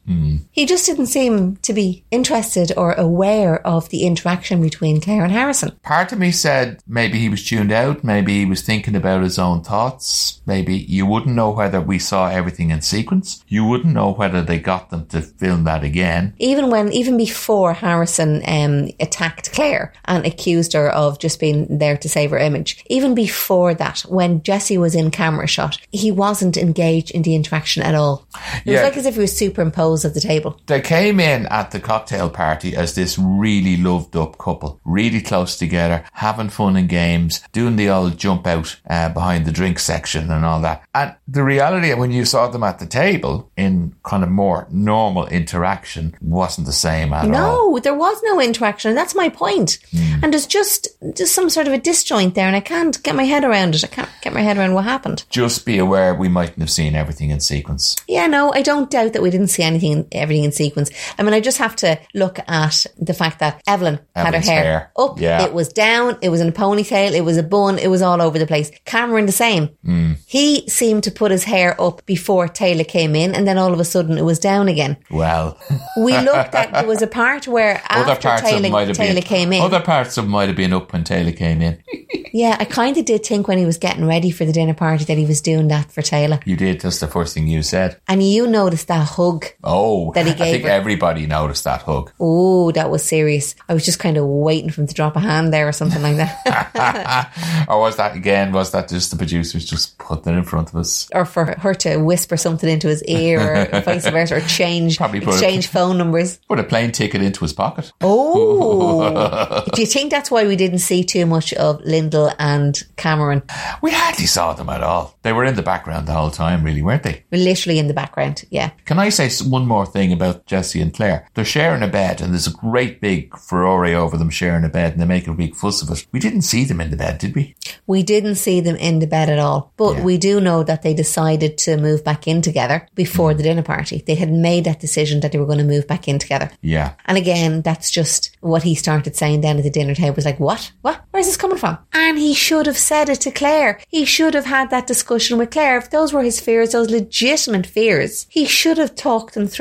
He 0.51 0.67
just 0.67 0.87
didn't 0.87 1.07
seem 1.07 1.57
to 1.57 1.73
be 1.73 2.05
interested 2.11 2.73
or 2.77 2.93
aware 2.93 3.67
of 3.67 3.89
the 3.89 4.07
interaction 4.07 4.61
between 4.63 5.01
Claire 5.01 5.25
and 5.25 5.33
Harrison. 5.33 5.73
Part 5.83 6.13
of 6.13 6.19
me 6.19 6.31
said 6.31 6.81
maybe 6.87 7.19
he 7.19 7.29
was 7.29 7.45
tuned 7.45 7.73
out, 7.73 8.05
maybe 8.05 8.39
he 8.39 8.45
was 8.45 8.63
thinking 8.63 8.95
about 8.95 9.23
his 9.23 9.39
own 9.39 9.63
thoughts, 9.63 10.41
maybe 10.47 10.77
you 10.77 11.07
wouldn't 11.07 11.35
know 11.35 11.51
whether 11.51 11.81
we 11.81 11.99
saw 11.99 12.29
everything 12.29 12.71
in 12.71 12.81
sequence. 12.83 13.45
You 13.49 13.65
wouldn't 13.65 13.93
know 13.95 14.13
whether 14.13 14.43
they 14.43 14.59
got 14.59 14.91
them 14.91 15.07
to 15.07 15.21
film 15.23 15.65
that 15.65 15.83
again. 15.83 16.35
even 16.39 16.71
when 16.71 16.93
even 16.93 17.17
before 17.17 17.73
Harrison 17.75 18.43
um, 18.47 18.91
attacked 19.01 19.53
Claire 19.53 19.93
and 20.05 20.25
accused 20.25 20.73
her 20.73 20.89
of 20.91 21.19
just 21.19 21.41
being 21.41 21.79
there 21.79 21.97
to 21.97 22.09
save 22.09 22.31
her 22.31 22.39
image, 22.39 22.85
even 22.87 23.15
before 23.15 23.75
that, 23.75 24.01
when 24.03 24.43
Jesse 24.43 24.79
was 24.79 24.95
in 24.95 25.11
camera 25.11 25.47
shot, 25.47 25.79
he 25.91 26.11
wasn't 26.11 26.57
engaged 26.57 27.11
in 27.11 27.23
the 27.23 27.35
interaction 27.35 27.83
at 27.83 27.95
all. 27.95 28.27
It 28.65 28.73
was 28.73 28.83
like 28.83 28.97
as 28.97 29.07
if 29.07 29.15
he 29.15 29.21
was 29.21 29.37
superimposed 29.37 29.96
at 30.05 30.15
the 30.15 30.21
table. 30.21 30.61
They 30.67 30.81
came 30.81 31.21
in 31.21 31.47
at 31.47 31.71
the 31.71 31.81
cocktail 31.81 32.31
party 32.31 32.77
as 32.77 32.95
this 32.95 33.19
really 33.19 33.77
loved 33.77 34.17
up 34.17 34.39
couple, 34.39 34.81
really 34.85 35.21
close 35.21 35.57
together, 35.57 36.05
having 36.13 36.49
fun 36.49 36.77
and 36.77 36.89
games, 36.89 37.41
doing 37.53 37.77
the 37.77 37.89
old 37.89 38.19
jump 38.19 38.47
out 38.47 38.77
uh, 38.89 39.09
behind 39.11 39.47
the 39.47 39.53
drink 39.53 39.79
section 39.79 40.31
and 40.31 40.45
all 40.45 40.61
that. 40.61 40.83
And 40.95 41.15
the 41.29 41.43
reality 41.43 41.93
when 41.95 42.13
you 42.13 42.25
saw 42.25 42.49
them 42.49 42.63
at 42.63 42.79
the 42.79 42.87
table 42.87 43.51
in 43.57 43.95
kind 44.05 44.23
of 44.23 44.31
more 44.31 44.67
normal 44.71 45.27
interaction 45.29 46.15
wasn't 46.21 46.67
the 46.67 46.73
same 46.73 47.13
at 47.13 47.25
all. 47.25 47.31
No, 47.31 47.79
there 47.79 47.95
was 47.95 48.21
no 48.25 48.41
interaction. 48.41 48.91
and 48.91 48.99
That's 48.99 49.15
my 49.15 49.29
point. 49.29 49.79
And 50.23 50.33
there's 50.33 50.47
just 50.47 50.89
just 51.15 51.35
some 51.35 51.49
sort 51.51 51.67
of 51.67 51.73
a 51.73 51.79
disjoint 51.79 52.35
there, 52.35 52.47
and 52.47 52.57
I 52.57 52.61
can't 52.61 53.01
get 53.03 53.15
my 53.15 53.25
head 53.25 53.45
around 53.45 53.75
it. 53.75 53.85
I 53.85 53.89
can't 53.89 54.09
get 54.23 54.33
my 54.33 54.41
head 54.41 54.57
around 54.57 54.75
what 54.75 54.85
happened. 54.85 55.25
Just 55.29 55.65
be 55.67 55.79
aware 55.79 56.15
we 56.15 56.29
mightn't 56.29 56.61
have 56.61 56.71
seen 56.71 56.95
everything 56.95 57.31
in 57.31 57.41
sequence. 57.41 57.97
Yeah, 58.09 58.27
no, 58.27 58.53
I 58.53 58.63
don't 58.63 58.91
doubt 58.91 59.13
that 59.13 59.23
we 59.23 59.31
didn't 59.31 59.49
see 59.49 59.63
anything, 59.63 59.86
everything 60.13 60.45
in 60.45 60.53
sequence. 60.53 60.91
I 61.19 61.23
mean, 61.23 61.35
I 61.35 61.41
just 61.41 61.59
have 61.59 61.77
to 61.77 61.99
look 62.15 62.39
at 62.49 62.87
the 62.99 63.15
fact 63.15 63.39
that 63.41 63.63
Evelyn 63.67 63.99
had 64.15 64.35
her 64.35 64.41
hair, 64.41 64.63
hair. 64.63 64.93
up, 64.97 65.21
Yeah. 65.21 65.43
it 65.45 65.53
was 65.53 65.69
down, 65.73 66.17
it 66.23 66.29
was 66.31 66.41
in 66.41 66.49
a 66.49 66.53
ponytail, 66.53 67.13
it 67.13 67.23
was 67.25 67.37
a 67.37 67.43
bun, 67.43 67.79
it 67.79 67.89
was 67.89 68.03
all 68.03 68.21
over 68.23 68.39
the 68.39 68.47
place. 68.47 68.71
Cameron 68.85 69.27
the 69.27 69.33
same. 69.33 69.71
Hmm. 69.85 70.13
He 70.27 70.69
seemed 70.69 71.05
to 71.05 71.11
put 71.11 71.31
his 71.31 71.45
hair 71.45 71.81
up 71.81 72.05
before 72.07 72.49
Tayla 72.49 72.87
came 72.87 73.15
in, 73.15 73.35
and 73.35 73.47
then 73.47 73.59
all 73.59 73.73
of 73.73 73.81
a 73.81 73.85
sudden 73.85 74.19
it 74.19 74.25
was 74.25 74.39
down 74.39 74.69
again. 74.69 74.97
Well, 75.11 75.59
We 75.97 76.17
looked 76.31 76.55
at 76.55 76.73
there 76.73 76.87
was 76.87 77.03
a 77.03 77.07
part 77.07 77.47
where 77.49 77.83
other 77.91 78.13
after 78.13 78.29
Tayla, 78.29 78.65
it 78.65 78.71
might 78.71 78.89
have 78.89 78.97
Tayla 78.97 79.15
been 79.15 79.23
came 79.23 79.53
in. 79.53 79.63
Other 79.63 79.81
parts 79.81 80.17
of 80.19 80.25
it 80.25 80.29
might 80.29 80.49
have 80.49 80.57
been 80.57 80.73
up 80.73 80.93
when 80.93 81.05
Tayla 81.05 81.37
came 81.37 81.63
in. 81.63 81.83
yeah, 82.33 82.57
I 82.59 82.65
kind 82.65 82.97
of 82.97 83.05
did 83.05 83.25
think 83.25 83.49
when 83.49 83.59
he 83.59 83.65
was 83.67 83.79
getting 83.79 84.07
ready 84.07 84.31
for 84.31 84.45
the 84.45 84.53
dinner 84.53 84.75
party 84.75 85.05
that 85.05 85.17
he 85.19 85.25
was 85.27 85.41
doing 85.41 85.69
that 85.69 85.91
for 85.93 86.03
Tayla. 86.03 86.43
You 86.47 86.57
did. 86.57 86.81
That's 86.81 87.01
the 87.01 87.07
first 87.07 87.35
thing 87.35 87.47
you 87.47 87.63
said. 87.63 88.01
And 88.09 88.23
you 88.23 88.47
noticed 88.47 88.89
that 88.89 89.07
hug. 89.07 89.47
Oh, 89.65 89.76
That 90.15 90.27
he 90.27 90.33
I 90.33 90.35
think 90.37 90.65
her. 90.65 90.71
everybody 90.71 91.27
noticed 91.27 91.65
that 91.65 91.83
hug. 91.83 92.13
Oh, 92.21 92.71
that 92.73 92.91
was 92.91 93.03
serious. 93.05 93.55
I 93.69 93.75
was 93.75 93.85
just 93.85 93.99
kind 93.99 94.17
of 94.17 94.27
waiting 94.27 94.71
for 94.71 94.81
him 94.81 94.87
to 94.87 94.95
drop 94.95 95.17
a 95.17 95.21
hand 95.21 95.53
there 95.53 95.69
or 95.69 95.73
something 95.73 96.03
like 96.03 96.17
that. 96.17 97.67
or 97.69 97.79
was 97.81 97.97
that 97.97 98.17
again? 98.17 98.53
Was 98.53 98.73
that 98.73 98.89
just 98.89 99.11
the 99.11 99.17
producers 99.17 99.65
just 99.65 99.99
putting 99.99 100.35
it 100.35 100.39
in 100.39 100.45
front 100.45 100.71
of 100.71 100.77
us? 100.77 101.09
or 101.15 101.25
for 101.25 101.45
her 101.59 101.75
to 101.75 101.97
whisper 101.99 102.37
something 102.37 102.69
into 102.69 102.89
his 102.89 103.03
ear 103.05 103.41
or 103.75 103.81
vice 103.83 104.09
versa 104.09 104.37
or 104.37 104.41
change 104.41 104.99
Probably 104.99 105.19
exchange 105.21 105.67
phone 105.69 105.99
numbers. 105.99 106.39
Put 106.49 106.59
a 106.59 106.65
plane 106.65 106.93
ticket 106.93 107.23
into 107.23 107.41
his 107.41 107.53
pocket. 107.53 107.93
Oh. 108.01 109.65
Do 109.75 109.81
you 109.81 109.87
think 109.87 110.11
that's 110.11 110.31
why 110.31 110.47
we 110.47 110.57
didn't 110.57 110.79
see 110.81 111.05
too 111.05 111.27
much 111.27 111.53
of 111.55 111.81
Lyndall 111.83 112.33
and 112.39 112.83
Cameron? 112.97 113.43
We 113.83 113.91
hardly 113.93 114.27
saw 114.27 114.53
them 114.53 114.69
at 114.69 114.83
all. 114.83 115.17
They 115.23 115.33
were 115.33 115.45
in 115.45 115.57
the 115.57 115.63
background 115.63 116.07
the 116.09 116.13
whole 116.13 116.31
time, 116.31 116.63
really, 116.65 116.83
weren't 116.83 117.03
they? 117.03 117.25
Literally 117.31 117.79
in 117.79 117.89
the 117.89 117.95
background. 117.95 118.45
Yeah. 118.51 118.71
Can 118.85 118.99
I 118.99 119.09
say 119.11 119.27
s- 119.27 119.43
one 119.67 119.77
more 119.79 119.87
thing 119.87 120.13
about 120.13 120.47
Jesse 120.47 120.81
and 120.81 120.95
Claire? 120.95 121.29
They're 121.35 121.45
sharing 121.45 121.83
a 121.83 121.89
bed, 121.89 122.21
and 122.21 122.33
there's 122.33 122.47
a 122.47 122.53
great 122.53 123.01
big 123.01 123.37
furore 123.37 123.87
over 123.87 124.17
them 124.17 124.31
sharing 124.31 124.65
a 124.65 124.69
bed, 124.69 124.93
and 124.93 125.01
they 125.01 125.05
make 125.07 125.27
a 125.27 125.33
big 125.35 125.55
fuss 125.55 125.83
of 125.83 125.91
it. 125.91 126.07
We 126.13 126.21
didn't 126.21 126.43
see 126.43 126.65
them 126.65 126.81
in 126.81 126.91
the 126.91 126.97
bed, 126.97 127.19
did 127.19 127.35
we? 127.35 127.55
We 127.87 128.03
didn't 128.03 128.37
see 128.37 128.61
them 128.61 128.77
in 128.77 129.01
the 129.01 129.07
bed 129.07 129.29
at 129.29 129.39
all, 129.39 129.73
but 129.77 129.97
Yeah. 129.97 130.03
we 130.03 130.19
do 130.19 130.41
know 130.41 130.63
that 130.63 130.83
they 130.83 130.95
decided 130.95 131.59
to 131.59 131.77
move 131.77 132.05
back 132.05 132.27
in 132.29 132.43
together 132.43 132.87
before 132.95 133.33
Mm. 133.33 133.37
the 133.37 133.43
dinner 133.43 133.63
party. 133.63 134.03
They 134.07 134.15
had 134.15 134.33
made 134.33 134.65
that 134.65 134.81
decision 134.81 135.21
that 135.21 135.33
they 135.33 135.39
were 135.39 135.47
going 135.47 135.59
to 135.59 135.65
move 135.65 135.87
back 135.87 136.09
in 136.09 136.19
together. 136.19 136.51
Yeah. 136.63 136.93
And 137.07 137.19
again, 137.19 137.63
that's 137.63 137.91
just 137.91 138.31
what 138.41 138.63
he 138.63 138.75
started 138.75 139.17
saying 139.17 139.41
down 139.41 139.59
at 139.59 139.65
the 139.65 139.71
dinner 139.71 139.95
table. 139.95 140.15
Was 140.17 140.25
like, 140.25 140.41
what? 140.41 140.71
What? 140.83 141.01
Where's 141.11 141.27
this 141.27 141.37
coming 141.37 141.59
from? 141.59 141.79
And 141.93 142.19
he 142.19 142.35
should 142.35 142.67
have 142.67 142.79
said 142.79 143.09
it 143.09 143.21
to 143.23 143.31
Claire. 143.31 143.79
He 143.89 144.05
should 144.05 144.35
have 144.35 144.47
had 144.47 144.71
that 144.71 144.87
discussion 144.87 145.39
with 145.39 145.51
Claire. 145.51 145.79
If 145.79 145.91
those 145.91 146.13
were 146.13 146.23
his 146.23 146.41
fears, 146.41 146.73
those 146.73 146.91
legitimate 146.91 147.67
fears, 147.67 148.27
he 148.29 148.45
should 148.45 148.79
have 148.79 148.95
talked 148.95 149.35
them 149.35 149.47
through. 149.47 149.56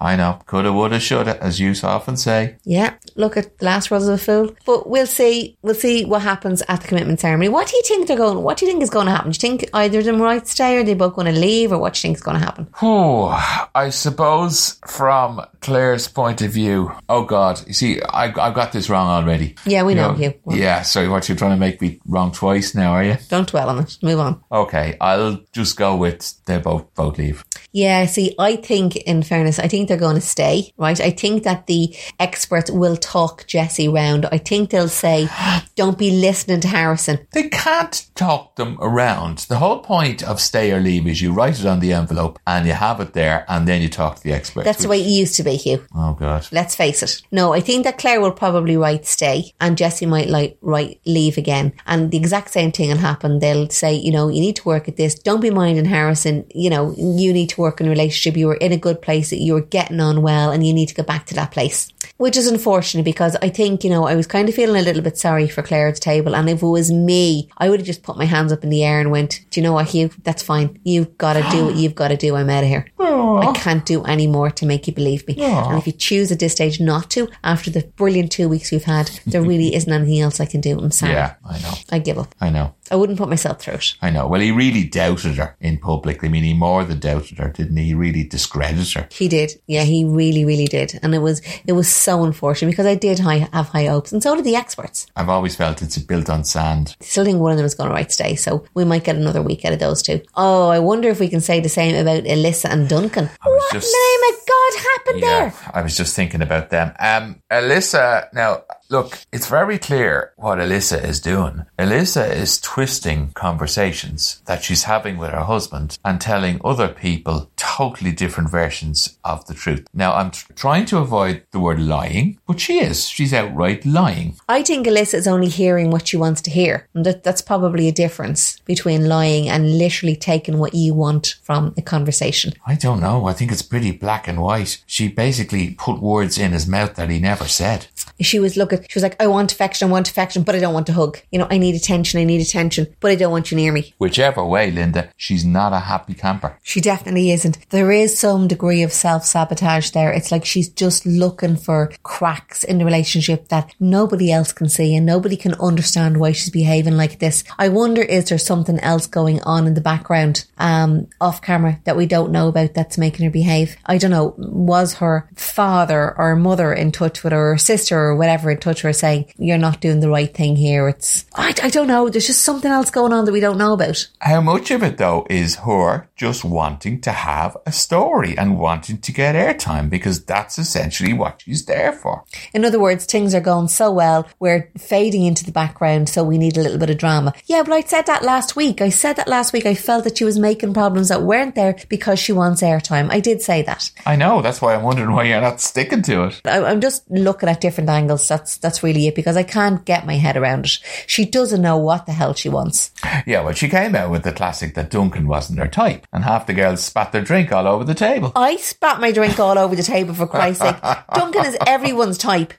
I 0.00 0.16
know. 0.16 0.38
Coulda, 0.46 0.72
woulda, 0.72 1.00
shoulda, 1.00 1.42
as 1.42 1.60
you 1.60 1.74
often 1.82 2.16
say. 2.16 2.56
Yeah, 2.64 2.94
look 3.16 3.36
at 3.36 3.58
the 3.58 3.64
last 3.64 3.90
Rose 3.90 4.06
of 4.06 4.14
a 4.14 4.18
Fool. 4.18 4.54
But 4.66 4.88
we'll 4.88 5.06
see. 5.06 5.56
We'll 5.62 5.74
see 5.74 6.04
what 6.04 6.22
happens 6.22 6.62
at 6.68 6.80
the 6.82 6.88
commitment 6.88 7.20
ceremony. 7.20 7.48
What 7.48 7.68
do 7.68 7.76
you 7.76 7.82
think 7.84 8.08
they're 8.08 8.16
going? 8.16 8.42
What 8.42 8.58
do 8.58 8.66
you 8.66 8.72
think 8.72 8.82
is 8.82 8.90
going 8.90 9.06
to 9.06 9.12
happen? 9.12 9.30
Do 9.30 9.34
you 9.36 9.40
think 9.58 9.70
either 9.74 9.98
of 10.00 10.04
them 10.04 10.18
might 10.18 10.46
stay, 10.48 10.76
or 10.78 10.84
they 10.84 10.94
both 10.94 11.14
going 11.14 11.32
to 11.32 11.38
leave, 11.38 11.72
or 11.72 11.78
what 11.78 11.94
do 11.94 11.98
you 11.98 12.02
think 12.02 12.16
is 12.16 12.22
going 12.22 12.38
to 12.38 12.44
happen? 12.44 12.68
Oh, 12.82 13.28
I 13.74 13.90
suppose 13.90 14.78
from 14.86 15.44
Claire's 15.60 16.08
point 16.08 16.42
of 16.42 16.50
view, 16.52 16.92
oh 17.08 17.24
God, 17.24 17.62
you 17.66 17.72
see, 17.72 18.00
I, 18.02 18.24
I've 18.24 18.54
got 18.54 18.72
this 18.72 18.90
wrong 18.90 19.08
already. 19.08 19.56
Yeah, 19.64 19.82
we 19.84 19.92
You 19.92 20.00
know, 20.00 20.16
you. 20.16 20.34
Well, 20.44 20.56
Yeah, 20.56 20.82
so 20.82 21.10
what 21.10 21.28
you're 21.28 21.38
trying 21.38 21.52
to 21.52 21.56
make 21.56 21.80
me 21.80 22.00
wrong 22.06 22.32
twice 22.32 22.74
now, 22.74 22.92
are 22.92 23.04
you? 23.04 23.16
Don't 23.28 23.48
dwell 23.48 23.68
on 23.68 23.78
it. 23.80 23.98
Move 24.02 24.20
on. 24.20 24.42
Okay, 24.50 24.96
I'll 25.00 25.40
just 25.52 25.76
go 25.76 25.96
with 25.96 26.34
they 26.44 26.58
both 26.58 26.92
both 26.94 27.18
leave. 27.18 27.44
Yeah, 27.72 28.04
see, 28.06 28.34
I 28.38 28.56
think, 28.56 28.96
in 29.12 29.22
fairness, 29.22 29.58
I 29.58 29.68
think 29.68 29.88
they're 29.88 29.96
going 29.96 30.16
to 30.16 30.20
stay, 30.20 30.72
right? 30.76 31.00
I 31.00 31.10
think 31.10 31.44
that 31.44 31.66
the 31.66 31.94
experts 32.18 32.70
will 32.70 32.96
talk 32.96 33.46
Jesse 33.46 33.88
round. 33.88 34.26
I 34.26 34.38
think 34.38 34.70
they'll 34.70 34.88
say, 34.88 35.28
don't 35.76 35.98
be 35.98 36.10
listening 36.10 36.60
to 36.60 36.68
Harrison. 36.68 37.26
They 37.32 37.48
can't 37.48 38.06
talk 38.14 38.56
them 38.56 38.78
around. 38.80 39.38
The 39.38 39.58
whole 39.58 39.80
point 39.80 40.22
of 40.22 40.40
stay 40.40 40.72
or 40.72 40.80
leave 40.80 41.06
is 41.06 41.22
you 41.22 41.32
write 41.32 41.60
it 41.60 41.66
on 41.66 41.80
the 41.80 41.92
envelope 41.92 42.38
and 42.46 42.66
you 42.66 42.72
have 42.72 43.00
it 43.00 43.12
there 43.12 43.44
and 43.48 43.68
then 43.68 43.82
you 43.82 43.88
talk 43.88 44.16
to 44.16 44.22
the 44.22 44.32
experts. 44.32 44.64
That's 44.64 44.82
the 44.82 44.88
way 44.88 45.00
it 45.00 45.06
used 45.06 45.36
to 45.36 45.42
be, 45.42 45.56
Hugh. 45.56 45.84
Oh 45.94 46.14
God. 46.14 46.46
Let's 46.50 46.74
face 46.74 47.02
it. 47.02 47.22
No, 47.30 47.52
I 47.52 47.60
think 47.60 47.84
that 47.84 47.98
Claire 47.98 48.20
will 48.20 48.32
probably 48.32 48.76
write 48.76 49.06
stay 49.06 49.52
and 49.60 49.76
Jesse 49.76 50.06
might 50.06 50.28
like 50.28 50.56
write 50.62 51.00
leave 51.06 51.36
again. 51.38 51.72
And 51.86 52.10
the 52.10 52.16
exact 52.16 52.50
same 52.52 52.72
thing 52.72 52.88
will 52.88 52.96
happen. 52.96 53.38
They'll 53.38 53.68
say, 53.68 53.94
you 53.94 54.10
know, 54.10 54.28
you 54.28 54.40
need 54.40 54.56
to 54.56 54.64
work 54.64 54.88
at 54.88 54.96
this. 54.96 55.14
Don't 55.14 55.40
be 55.40 55.50
minding 55.50 55.84
Harrison. 55.84 56.46
You 56.54 56.70
know, 56.70 56.94
you 56.96 57.32
need 57.32 57.50
to 57.50 57.60
work 57.60 57.80
in 57.80 57.86
a 57.86 57.90
relationship. 57.90 58.36
You 58.36 58.46
were 58.46 58.54
in 58.54 58.72
a 58.72 58.76
good 58.76 59.01
place. 59.02 59.30
That 59.30 59.40
you 59.40 59.54
were 59.54 59.60
getting 59.60 60.00
on 60.00 60.22
well 60.22 60.50
and 60.50 60.66
you 60.66 60.72
need 60.72 60.88
to 60.88 60.94
go 60.94 61.02
back 61.02 61.26
to 61.26 61.34
that 61.34 61.50
place. 61.50 61.92
Which 62.18 62.36
is 62.36 62.46
unfortunate 62.46 63.04
because 63.04 63.36
I 63.42 63.48
think, 63.48 63.82
you 63.82 63.90
know, 63.90 64.06
I 64.06 64.14
was 64.14 64.26
kind 64.26 64.48
of 64.48 64.54
feeling 64.54 64.80
a 64.80 64.84
little 64.84 65.02
bit 65.02 65.18
sorry 65.18 65.48
for 65.48 65.62
Claire 65.62 65.88
at 65.88 65.94
the 65.94 66.00
table. 66.00 66.36
And 66.36 66.48
if 66.48 66.62
it 66.62 66.66
was 66.66 66.92
me, 66.92 67.48
I 67.58 67.68
would 67.68 67.80
have 67.80 67.86
just 67.86 68.02
put 68.04 68.16
my 68.16 68.26
hands 68.26 68.52
up 68.52 68.62
in 68.62 68.70
the 68.70 68.84
air 68.84 69.00
and 69.00 69.10
went, 69.10 69.40
do 69.50 69.60
you 69.60 69.64
know 69.64 69.72
what, 69.72 69.88
Hugh? 69.88 70.10
That's 70.22 70.42
fine. 70.42 70.78
You've 70.84 71.18
got 71.18 71.32
to 71.34 71.42
do 71.50 71.64
what 71.66 71.74
you've 71.74 71.94
got 71.96 72.08
to 72.08 72.16
do. 72.16 72.36
I'm 72.36 72.48
out 72.50 72.62
of 72.62 72.68
here. 72.68 72.86
I 73.00 73.52
can't 73.56 73.84
do 73.84 74.04
any 74.04 74.26
more 74.26 74.50
to 74.50 74.66
make 74.66 74.86
you 74.86 74.94
believe 74.94 75.26
me. 75.26 75.34
And 75.42 75.78
if 75.78 75.86
you 75.86 75.92
choose 75.92 76.30
at 76.30 76.38
this 76.38 76.52
stage 76.52 76.80
not 76.80 77.10
to, 77.10 77.28
after 77.42 77.70
the 77.70 77.82
brilliant 77.96 78.30
two 78.30 78.48
weeks 78.48 78.70
we've 78.70 78.84
had, 78.84 79.10
there 79.26 79.42
really 79.42 79.74
isn't 79.74 79.92
anything 79.92 80.20
else 80.20 80.38
I 80.38 80.46
can 80.46 80.60
do. 80.60 80.78
I'm 80.78 80.90
sorry. 80.92 81.14
Yeah, 81.14 81.34
I 81.44 81.58
know. 81.60 81.72
I 81.90 81.98
give 81.98 82.18
up. 82.18 82.34
I 82.40 82.50
know. 82.50 82.74
I 82.92 82.96
wouldn't 82.96 83.16
put 83.16 83.30
myself 83.30 83.58
through 83.58 83.74
it. 83.74 83.94
I 84.02 84.10
know. 84.10 84.26
Well, 84.28 84.42
he 84.42 84.50
really 84.50 84.84
doubted 84.84 85.36
her 85.36 85.56
in 85.60 85.78
public. 85.78 86.22
I 86.22 86.28
mean, 86.28 86.44
he 86.44 86.52
more 86.52 86.84
than 86.84 86.98
doubted 87.00 87.38
her, 87.38 87.48
didn't 87.48 87.78
he? 87.78 87.84
He 87.84 87.94
really 87.94 88.22
discredited 88.22 88.92
her. 88.92 89.08
He 89.10 89.28
did. 89.28 89.52
Yeah, 89.66 89.84
he 89.84 90.04
really, 90.04 90.44
really 90.44 90.66
did. 90.66 91.00
And 91.02 91.14
it 91.14 91.20
was 91.20 91.40
it 91.66 91.72
was 91.72 91.88
so 91.88 92.22
unfortunate 92.22 92.70
because 92.70 92.84
I 92.84 92.94
did 92.94 93.18
high, 93.18 93.48
have 93.50 93.68
high 93.68 93.86
hopes, 93.86 94.12
and 94.12 94.22
so 94.22 94.36
did 94.36 94.44
the 94.44 94.56
experts. 94.56 95.06
I've 95.16 95.30
always 95.30 95.56
felt 95.56 95.80
it's 95.80 95.96
built 95.96 96.28
on 96.28 96.44
sand. 96.44 96.94
Still 97.00 97.24
think 97.24 97.40
one 97.40 97.50
of 97.50 97.56
them 97.56 97.64
is 97.64 97.74
going 97.74 97.88
to 97.88 97.94
write 97.94 98.10
today, 98.10 98.34
so 98.34 98.64
we 98.74 98.84
might 98.84 99.04
get 99.04 99.16
another 99.16 99.40
week 99.40 99.64
out 99.64 99.72
of 99.72 99.78
those 99.78 100.02
two. 100.02 100.20
Oh, 100.34 100.68
I 100.68 100.78
wonder 100.78 101.08
if 101.08 101.18
we 101.18 101.30
can 101.30 101.40
say 101.40 101.60
the 101.60 101.70
same 101.70 101.96
about 101.96 102.24
Alyssa 102.24 102.66
and 102.70 102.90
Duncan. 102.90 103.30
What 103.42 103.72
just- 103.72 103.90
name 103.90 104.34
of 104.34 104.40
God 104.46 104.82
happened 104.92 105.22
there? 105.22 105.54
I 105.72 105.80
was 105.82 105.96
just 105.96 106.14
thinking 106.14 106.42
about 106.42 106.68
them. 106.68 106.92
Um, 107.00 107.42
Alyssa, 107.50 108.28
now, 108.34 108.64
look, 108.92 109.18
it's 109.32 109.48
very 109.48 109.78
clear 109.78 110.32
what 110.36 110.58
Alyssa 110.58 111.02
is 111.02 111.18
doing. 111.18 111.64
Alyssa 111.78 112.30
is 112.30 112.60
twisting 112.60 113.32
conversations 113.32 114.42
that 114.44 114.62
she's 114.62 114.84
having 114.84 115.16
with 115.16 115.30
her 115.30 115.44
husband 115.44 115.98
and 116.04 116.20
telling 116.20 116.60
other 116.62 116.88
people 116.88 117.50
totally 117.56 118.12
different 118.12 118.50
versions 118.50 119.18
of 119.24 119.46
the 119.46 119.54
truth. 119.54 119.86
Now, 119.94 120.12
I'm 120.12 120.30
tr- 120.30 120.52
trying 120.52 120.84
to 120.86 120.98
avoid 120.98 121.42
the 121.52 121.60
word 121.60 121.80
lying, 121.80 122.38
but 122.46 122.60
she 122.60 122.80
is. 122.80 123.08
She's 123.08 123.32
outright 123.32 123.86
lying. 123.86 124.36
I 124.48 124.62
think 124.62 124.86
Alyssa 124.86 125.14
is 125.14 125.26
only 125.26 125.48
hearing 125.48 125.90
what 125.90 126.06
she 126.06 126.18
wants 126.18 126.42
to 126.42 126.50
hear. 126.50 126.86
And 126.94 127.06
that, 127.06 127.24
that's 127.24 127.40
probably 127.40 127.88
a 127.88 127.92
difference 127.92 128.60
between 128.66 129.08
lying 129.08 129.48
and 129.48 129.78
literally 129.78 130.16
taking 130.16 130.58
what 130.58 130.74
you 130.74 130.92
want 130.92 131.36
from 131.42 131.72
a 131.78 131.82
conversation. 131.82 132.52
I 132.66 132.74
don't 132.74 133.00
know. 133.00 133.24
I 133.24 133.32
think 133.32 133.52
it's 133.52 133.62
pretty 133.62 133.92
black 133.92 134.28
and 134.28 134.42
white. 134.42 134.82
She 134.86 135.08
basically 135.08 135.70
put 135.78 136.02
words 136.02 136.36
in 136.36 136.52
his 136.52 136.68
mouth 136.68 136.94
that 136.96 137.08
he 137.08 137.18
never 137.18 137.48
said. 137.48 137.86
She 138.20 138.38
was 138.38 138.56
looking, 138.56 138.82
she 138.88 138.98
was 138.98 139.02
like, 139.02 139.20
I 139.20 139.26
want 139.26 139.52
affection, 139.52 139.88
I 139.88 139.92
want 139.92 140.08
affection, 140.08 140.42
but 140.42 140.54
I 140.54 140.60
don't 140.60 140.74
want 140.74 140.86
to 140.86 140.92
hug. 140.92 141.18
You 141.30 141.38
know, 141.38 141.48
I 141.50 141.58
need 141.58 141.74
attention, 141.74 142.20
I 142.20 142.24
need 142.24 142.40
attention, 142.40 142.94
but 143.00 143.10
I 143.10 143.14
don't 143.14 143.32
want 143.32 143.50
you 143.50 143.56
near 143.56 143.72
me. 143.72 143.94
Whichever 143.98 144.44
way, 144.44 144.70
Linda, 144.70 145.10
she's 145.16 145.44
not 145.44 145.72
a 145.72 145.80
happy 145.80 146.14
camper. 146.14 146.58
She 146.62 146.80
definitely 146.80 147.30
isn't. 147.30 147.70
There 147.70 147.90
is 147.90 148.18
some 148.18 148.48
degree 148.48 148.82
of 148.82 148.92
self 148.92 149.24
sabotage 149.24 149.90
there. 149.90 150.12
It's 150.12 150.30
like 150.30 150.44
she's 150.44 150.68
just 150.68 151.06
looking 151.06 151.56
for 151.56 151.92
cracks 152.02 152.64
in 152.64 152.78
the 152.78 152.84
relationship 152.84 153.48
that 153.48 153.72
nobody 153.80 154.30
else 154.30 154.52
can 154.52 154.68
see 154.68 154.94
and 154.94 155.06
nobody 155.06 155.36
can 155.36 155.54
understand 155.54 156.18
why 156.18 156.32
she's 156.32 156.50
behaving 156.50 156.96
like 156.96 157.18
this. 157.18 157.44
I 157.58 157.68
wonder 157.68 158.02
is 158.02 158.28
there 158.28 158.38
something 158.38 158.78
else 158.80 159.06
going 159.06 159.40
on 159.42 159.66
in 159.66 159.74
the 159.74 159.80
background, 159.80 160.46
um, 160.58 161.08
off 161.20 161.42
camera 161.42 161.80
that 161.84 161.96
we 161.96 162.06
don't 162.06 162.32
know 162.32 162.48
about 162.48 162.74
that's 162.74 162.98
making 162.98 163.24
her 163.24 163.30
behave? 163.30 163.76
I 163.86 163.98
don't 163.98 164.10
know. 164.10 164.34
Was 164.36 164.94
her 164.94 165.28
father 165.34 166.16
or 166.18 166.36
mother 166.36 166.72
in 166.72 166.92
touch 166.92 167.22
with 167.22 167.32
her 167.32 167.52
or 167.52 167.58
sister 167.58 168.11
or 168.12 168.16
whatever 168.16 168.50
in 168.50 168.58
touch 168.58 168.82
her 168.82 168.92
saying, 168.92 169.32
you're 169.38 169.58
not 169.58 169.80
doing 169.80 170.00
the 170.00 170.10
right 170.10 170.32
thing 170.32 170.56
here? 170.56 170.88
It's, 170.88 171.24
I, 171.34 171.54
I 171.62 171.70
don't 171.70 171.86
know. 171.86 172.08
There's 172.08 172.26
just 172.26 172.42
something 172.42 172.70
else 172.70 172.90
going 172.90 173.12
on 173.12 173.24
that 173.24 173.32
we 173.32 173.40
don't 173.40 173.58
know 173.58 173.72
about. 173.72 174.06
How 174.20 174.40
much 174.40 174.70
of 174.70 174.82
it, 174.82 174.98
though, 174.98 175.26
is 175.30 175.56
her 175.56 176.08
just 176.22 176.44
wanting 176.44 177.00
to 177.00 177.10
have 177.10 177.56
a 177.66 177.72
story 177.72 178.38
and 178.38 178.56
wanting 178.56 178.96
to 178.96 179.10
get 179.10 179.34
airtime 179.34 179.90
because 179.90 180.24
that's 180.24 180.56
essentially 180.56 181.12
what 181.12 181.42
she's 181.42 181.64
there 181.64 181.92
for? 181.92 182.22
In 182.54 182.64
other 182.64 182.78
words, 182.78 183.06
things 183.06 183.34
are 183.34 183.40
going 183.40 183.66
so 183.66 183.90
well, 183.90 184.28
we're 184.38 184.70
fading 184.78 185.24
into 185.24 185.44
the 185.44 185.50
background, 185.50 186.08
so 186.08 186.22
we 186.22 186.38
need 186.38 186.56
a 186.56 186.62
little 186.62 186.78
bit 186.78 186.90
of 186.90 186.98
drama. 186.98 187.32
Yeah, 187.46 187.64
but 187.64 187.72
I 187.72 187.80
said 187.80 188.06
that 188.06 188.22
last 188.22 188.54
week. 188.54 188.80
I 188.80 188.90
said 188.90 189.16
that 189.16 189.26
last 189.26 189.52
week. 189.52 189.66
I 189.66 189.74
felt 189.74 190.04
that 190.04 190.18
she 190.18 190.24
was 190.24 190.38
making 190.38 190.74
problems 190.74 191.08
that 191.08 191.22
weren't 191.24 191.56
there 191.56 191.76
because 191.88 192.20
she 192.20 192.30
wants 192.30 192.62
airtime. 192.62 193.10
I 193.10 193.18
did 193.18 193.42
say 193.42 193.62
that. 193.62 193.90
I 194.06 194.14
know, 194.14 194.42
that's 194.42 194.62
why 194.62 194.76
I'm 194.76 194.84
wondering 194.84 195.10
why 195.10 195.24
you're 195.24 195.40
not 195.40 195.60
sticking 195.60 196.02
to 196.02 196.26
it. 196.26 196.40
I, 196.44 196.62
I'm 196.62 196.80
just 196.80 197.10
looking 197.10 197.48
at 197.48 197.60
different 197.60 197.90
angles. 197.90 198.28
That's 198.28 198.58
that's 198.58 198.84
really 198.84 199.08
it 199.08 199.16
because 199.16 199.36
I 199.36 199.42
can't 199.42 199.84
get 199.84 200.06
my 200.06 200.14
head 200.14 200.36
around 200.36 200.66
it. 200.66 200.78
She 201.08 201.24
doesn't 201.24 201.60
know 201.60 201.78
what 201.78 202.06
the 202.06 202.12
hell 202.12 202.34
she 202.34 202.48
wants. 202.48 202.92
Yeah, 203.26 203.42
well, 203.42 203.54
she 203.54 203.68
came 203.68 203.96
out 203.96 204.12
with 204.12 204.22
the 204.22 204.32
classic 204.32 204.76
that 204.76 204.90
Duncan 204.90 205.26
wasn't 205.26 205.58
her 205.58 205.66
type, 205.66 206.06
and 206.12 206.24
half 206.24 206.46
the 206.46 206.52
girls 206.52 206.84
spat 206.84 207.12
their 207.12 207.22
drink 207.22 207.52
all 207.52 207.66
over 207.66 207.84
the 207.84 207.94
table. 207.94 208.32
I 208.36 208.56
spat 208.56 209.00
my 209.00 209.12
drink 209.12 209.38
all 209.38 209.58
over 209.58 209.74
the 209.74 209.82
table 209.82 210.14
for 210.14 210.26
Christ's 210.26 210.62
sake. 210.62 210.76
Duncan 211.14 211.46
is 211.46 211.56
everyone's 211.66 212.18
type. 212.18 212.52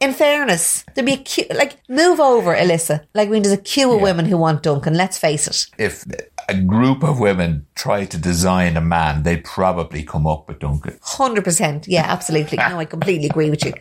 In 0.00 0.12
fairness, 0.12 0.84
there'd 0.94 1.06
be 1.06 1.14
a 1.14 1.16
queue, 1.16 1.46
like, 1.52 1.76
move 1.88 2.20
over, 2.20 2.54
Alyssa. 2.54 3.04
Like, 3.14 3.28
I 3.28 3.32
mean, 3.32 3.42
there's 3.42 3.58
a 3.58 3.60
queue 3.60 3.92
of 3.92 4.00
women 4.00 4.26
who 4.26 4.36
want 4.36 4.62
Duncan, 4.62 4.94
let's 4.94 5.18
face 5.18 5.48
it. 5.48 5.66
If 5.76 6.04
a 6.48 6.54
group 6.54 7.02
of 7.02 7.18
women 7.18 7.66
tried 7.74 8.12
to 8.12 8.18
design 8.18 8.76
a 8.76 8.80
man, 8.80 9.24
they'd 9.24 9.42
probably 9.42 10.04
come 10.04 10.24
up 10.24 10.46
with 10.46 10.60
Duncan. 10.60 10.98
100%. 11.02 11.86
Yeah, 11.88 12.04
absolutely. 12.06 12.58
No, 12.58 12.78
I 12.78 12.84
completely 12.84 13.28
agree 13.28 13.50
with 13.50 13.64
you. 13.64 13.74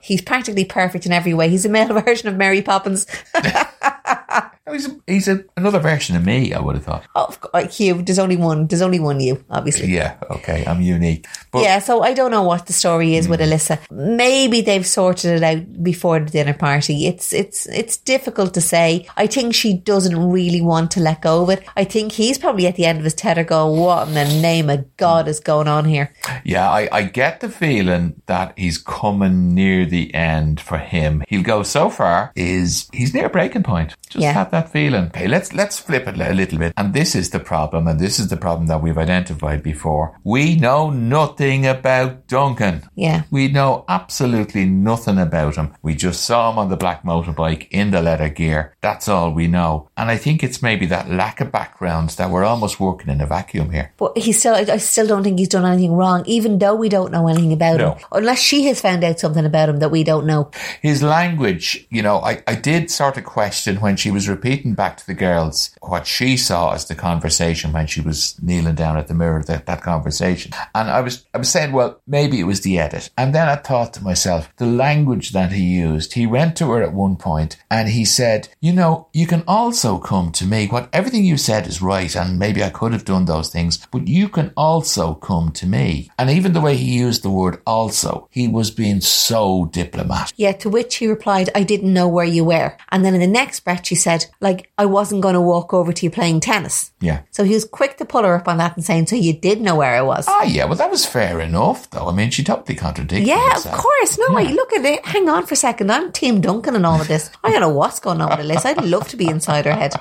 He's 0.00 0.22
practically 0.22 0.64
perfect 0.64 1.06
in 1.06 1.12
every 1.12 1.34
way. 1.34 1.48
He's 1.48 1.64
a 1.64 1.68
male 1.68 2.00
version 2.00 2.28
of 2.28 2.36
Mary 2.36 2.62
Poppins. 2.62 3.06
He's, 4.72 4.88
a, 4.88 5.00
he's 5.06 5.28
a, 5.28 5.44
another 5.56 5.78
version 5.78 6.16
of 6.16 6.24
me, 6.24 6.52
I 6.52 6.60
would 6.60 6.74
have 6.74 6.84
thought. 6.84 7.04
Oh, 7.14 7.34
course, 7.40 7.76
Hugh, 7.76 8.02
there's 8.02 8.18
only 8.18 8.36
one. 8.36 8.66
There's 8.66 8.82
only 8.82 9.00
one 9.00 9.20
you, 9.20 9.44
obviously. 9.50 9.88
Yeah, 9.88 10.16
okay, 10.30 10.64
I'm 10.66 10.80
unique. 10.80 11.26
But 11.50 11.62
Yeah, 11.62 11.78
so 11.78 12.02
I 12.02 12.12
don't 12.12 12.30
know 12.30 12.42
what 12.42 12.66
the 12.66 12.72
story 12.72 13.14
is 13.14 13.28
with 13.28 13.40
hmm. 13.40 13.46
Alyssa. 13.46 13.78
Maybe 13.90 14.60
they've 14.60 14.86
sorted 14.86 15.36
it 15.36 15.42
out 15.42 15.82
before 15.82 16.20
the 16.20 16.30
dinner 16.30 16.54
party. 16.54 17.06
It's 17.06 17.32
it's 17.32 17.66
it's 17.66 17.96
difficult 17.96 18.54
to 18.54 18.60
say. 18.60 19.06
I 19.16 19.26
think 19.26 19.54
she 19.54 19.74
doesn't 19.74 20.30
really 20.30 20.60
want 20.60 20.90
to 20.92 21.00
let 21.00 21.22
go 21.22 21.42
of 21.42 21.50
it. 21.50 21.64
I 21.76 21.84
think 21.84 22.12
he's 22.12 22.38
probably 22.38 22.66
at 22.66 22.76
the 22.76 22.86
end 22.86 22.98
of 22.98 23.04
his 23.04 23.14
tether 23.14 23.44
going, 23.44 23.78
What 23.80 24.08
in 24.08 24.14
the 24.14 24.24
name 24.24 24.70
of 24.70 24.96
God 24.96 25.28
is 25.28 25.40
going 25.40 25.68
on 25.68 25.84
here? 25.84 26.12
Yeah, 26.44 26.68
I, 26.68 26.88
I 26.92 27.02
get 27.04 27.40
the 27.40 27.48
feeling 27.48 28.20
that 28.26 28.58
he's 28.58 28.78
coming 28.78 29.54
near 29.54 29.86
the 29.86 30.12
end 30.14 30.60
for 30.60 30.78
him. 30.78 31.22
He'll 31.28 31.42
go 31.42 31.62
so 31.62 31.90
far 31.90 32.32
is 32.34 32.88
he's 32.92 33.14
near 33.14 33.28
breaking 33.28 33.62
point. 33.62 33.94
Just 34.08 34.22
Yeah. 34.22 34.32
have 34.32 34.50
that 34.50 34.57
feeling. 34.62 35.06
Okay, 35.06 35.28
let's 35.28 35.52
let's 35.52 35.78
flip 35.78 36.06
it 36.08 36.18
a 36.18 36.34
little 36.34 36.58
bit. 36.58 36.72
And 36.76 36.94
this 36.94 37.14
is 37.14 37.30
the 37.30 37.40
problem, 37.40 37.86
and 37.86 37.98
this 38.00 38.18
is 38.18 38.28
the 38.28 38.36
problem 38.36 38.66
that 38.68 38.82
we've 38.82 38.98
identified 38.98 39.62
before. 39.62 40.18
We 40.24 40.56
know 40.56 40.90
nothing 40.90 41.66
about 41.66 42.26
Duncan. 42.26 42.88
Yeah. 42.94 43.22
We 43.30 43.48
know 43.48 43.84
absolutely 43.88 44.64
nothing 44.64 45.18
about 45.18 45.56
him. 45.56 45.74
We 45.82 45.94
just 45.94 46.24
saw 46.24 46.50
him 46.50 46.58
on 46.58 46.68
the 46.70 46.76
black 46.76 47.02
motorbike 47.04 47.68
in 47.70 47.90
the 47.90 48.00
leather 48.02 48.28
gear. 48.28 48.74
That's 48.80 49.08
all 49.08 49.32
we 49.32 49.46
know. 49.46 49.88
And 49.96 50.10
I 50.10 50.16
think 50.16 50.42
it's 50.42 50.62
maybe 50.62 50.86
that 50.86 51.10
lack 51.10 51.40
of 51.40 51.52
background 51.52 52.10
that 52.10 52.30
we're 52.30 52.44
almost 52.44 52.80
working 52.80 53.10
in 53.10 53.20
a 53.20 53.26
vacuum 53.26 53.70
here. 53.70 53.92
But 53.98 54.16
he 54.16 54.32
still, 54.32 54.54
I, 54.54 54.60
I 54.60 54.76
still 54.78 55.06
don't 55.06 55.22
think 55.22 55.38
he's 55.38 55.48
done 55.48 55.66
anything 55.66 55.92
wrong, 55.92 56.22
even 56.26 56.58
though 56.58 56.74
we 56.74 56.88
don't 56.88 57.12
know 57.12 57.28
anything 57.28 57.52
about 57.52 57.78
No. 57.78 57.92
him. 57.92 58.04
Unless 58.12 58.40
she 58.40 58.64
has 58.66 58.80
found 58.80 59.04
out 59.04 59.18
something 59.20 59.44
about 59.44 59.68
him 59.68 59.78
that 59.80 59.90
we 59.90 60.04
don't 60.04 60.26
know. 60.26 60.50
his 60.82 61.02
language, 61.02 61.86
you 61.90 62.02
know, 62.02 62.18
I, 62.20 62.42
I 62.46 62.54
did 62.54 62.90
sort 62.90 63.16
of 63.18 63.24
question 63.24 63.76
when 63.80 63.96
she 63.96 64.10
was 64.10 64.28
repeating 64.28 64.47
back 64.56 64.96
to 64.96 65.06
the 65.06 65.14
girls 65.14 65.70
what 65.80 66.06
she 66.06 66.36
saw 66.36 66.72
as 66.72 66.86
the 66.86 66.94
conversation 66.94 67.72
when 67.72 67.86
she 67.86 68.00
was 68.00 68.40
kneeling 68.42 68.74
down 68.74 68.96
at 68.96 69.08
the 69.08 69.14
mirror, 69.14 69.42
that, 69.44 69.66
that 69.66 69.82
conversation. 69.82 70.52
And 70.74 70.90
I 70.90 71.00
was, 71.00 71.26
I 71.34 71.38
was 71.38 71.50
saying, 71.50 71.72
well, 71.72 72.00
maybe 72.06 72.40
it 72.40 72.44
was 72.44 72.62
the 72.62 72.78
edit. 72.78 73.10
And 73.16 73.34
then 73.34 73.48
I 73.48 73.56
thought 73.56 73.94
to 73.94 74.04
myself, 74.04 74.50
the 74.56 74.66
language 74.66 75.30
that 75.30 75.52
he 75.52 75.62
used, 75.62 76.14
he 76.14 76.26
went 76.26 76.56
to 76.56 76.70
her 76.70 76.82
at 76.82 76.92
one 76.92 77.16
point 77.16 77.56
and 77.70 77.88
he 77.88 78.04
said, 78.04 78.48
you 78.60 78.72
know, 78.72 79.08
you 79.12 79.26
can 79.26 79.44
also 79.46 79.98
come 79.98 80.32
to 80.32 80.44
me. 80.44 80.66
What 80.66 80.88
everything 80.92 81.24
you 81.24 81.36
said 81.36 81.66
is 81.66 81.82
right. 81.82 82.14
And 82.14 82.38
maybe 82.38 82.62
I 82.62 82.70
could 82.70 82.92
have 82.92 83.04
done 83.04 83.24
those 83.24 83.50
things, 83.50 83.86
but 83.90 84.08
you 84.08 84.28
can 84.28 84.52
also 84.56 85.14
come 85.14 85.52
to 85.52 85.66
me. 85.66 86.10
And 86.18 86.30
even 86.30 86.52
the 86.52 86.60
way 86.60 86.76
he 86.76 86.98
used 86.98 87.22
the 87.22 87.30
word 87.30 87.60
also, 87.66 88.28
he 88.30 88.48
was 88.48 88.70
being 88.70 89.00
so 89.00 89.66
diplomatic. 89.72 90.34
Yeah, 90.36 90.52
to 90.52 90.68
which 90.68 90.96
he 90.96 91.06
replied, 91.06 91.50
I 91.54 91.62
didn't 91.62 91.92
know 91.92 92.08
where 92.08 92.24
you 92.24 92.44
were. 92.44 92.76
And 92.90 93.04
then 93.04 93.14
in 93.14 93.20
the 93.20 93.26
next 93.26 93.60
breath, 93.60 93.86
she 93.86 93.94
said, 93.94 94.26
like, 94.40 94.70
I 94.78 94.86
wasn't 94.86 95.22
going 95.22 95.34
to 95.34 95.40
walk 95.40 95.74
over 95.74 95.92
to 95.92 96.06
you 96.06 96.10
playing 96.10 96.40
tennis. 96.40 96.92
Yeah. 97.00 97.22
So 97.32 97.42
he 97.44 97.54
was 97.54 97.64
quick 97.64 97.96
to 97.98 98.04
pull 98.04 98.22
her 98.22 98.36
up 98.36 98.46
on 98.46 98.58
that 98.58 98.76
and 98.76 98.84
saying, 98.84 99.08
so 99.08 99.16
you 99.16 99.32
did 99.32 99.60
know 99.60 99.74
where 99.74 99.96
I 99.96 100.02
was. 100.02 100.26
Ah, 100.28 100.44
yeah, 100.44 100.64
well, 100.64 100.76
that 100.76 100.90
was 100.90 101.04
fair 101.04 101.40
enough, 101.40 101.90
though. 101.90 102.08
I 102.08 102.12
mean, 102.12 102.30
she 102.30 102.44
totally 102.44 102.76
contradicted 102.76 103.26
Yeah, 103.26 103.56
of 103.56 103.64
course. 103.64 104.18
No, 104.18 104.32
wait, 104.34 104.50
look 104.50 104.72
at 104.72 104.84
it. 104.84 105.04
Hang 105.04 105.28
on 105.28 105.46
for 105.46 105.54
a 105.54 105.56
second. 105.56 105.90
I'm 105.90 106.12
Team 106.12 106.40
Duncan 106.40 106.76
and 106.76 106.86
all 106.86 107.00
of 107.00 107.08
this. 107.08 107.30
I 107.42 107.50
don't 107.50 107.60
know 107.60 107.68
what's 107.68 107.98
going 107.98 108.20
on 108.20 108.36
with 108.38 108.46
Liz. 108.46 108.64
I'd 108.64 108.84
love 108.84 109.08
to 109.08 109.16
be 109.16 109.28
inside 109.28 109.64
her 109.64 109.72
head. 109.74 109.94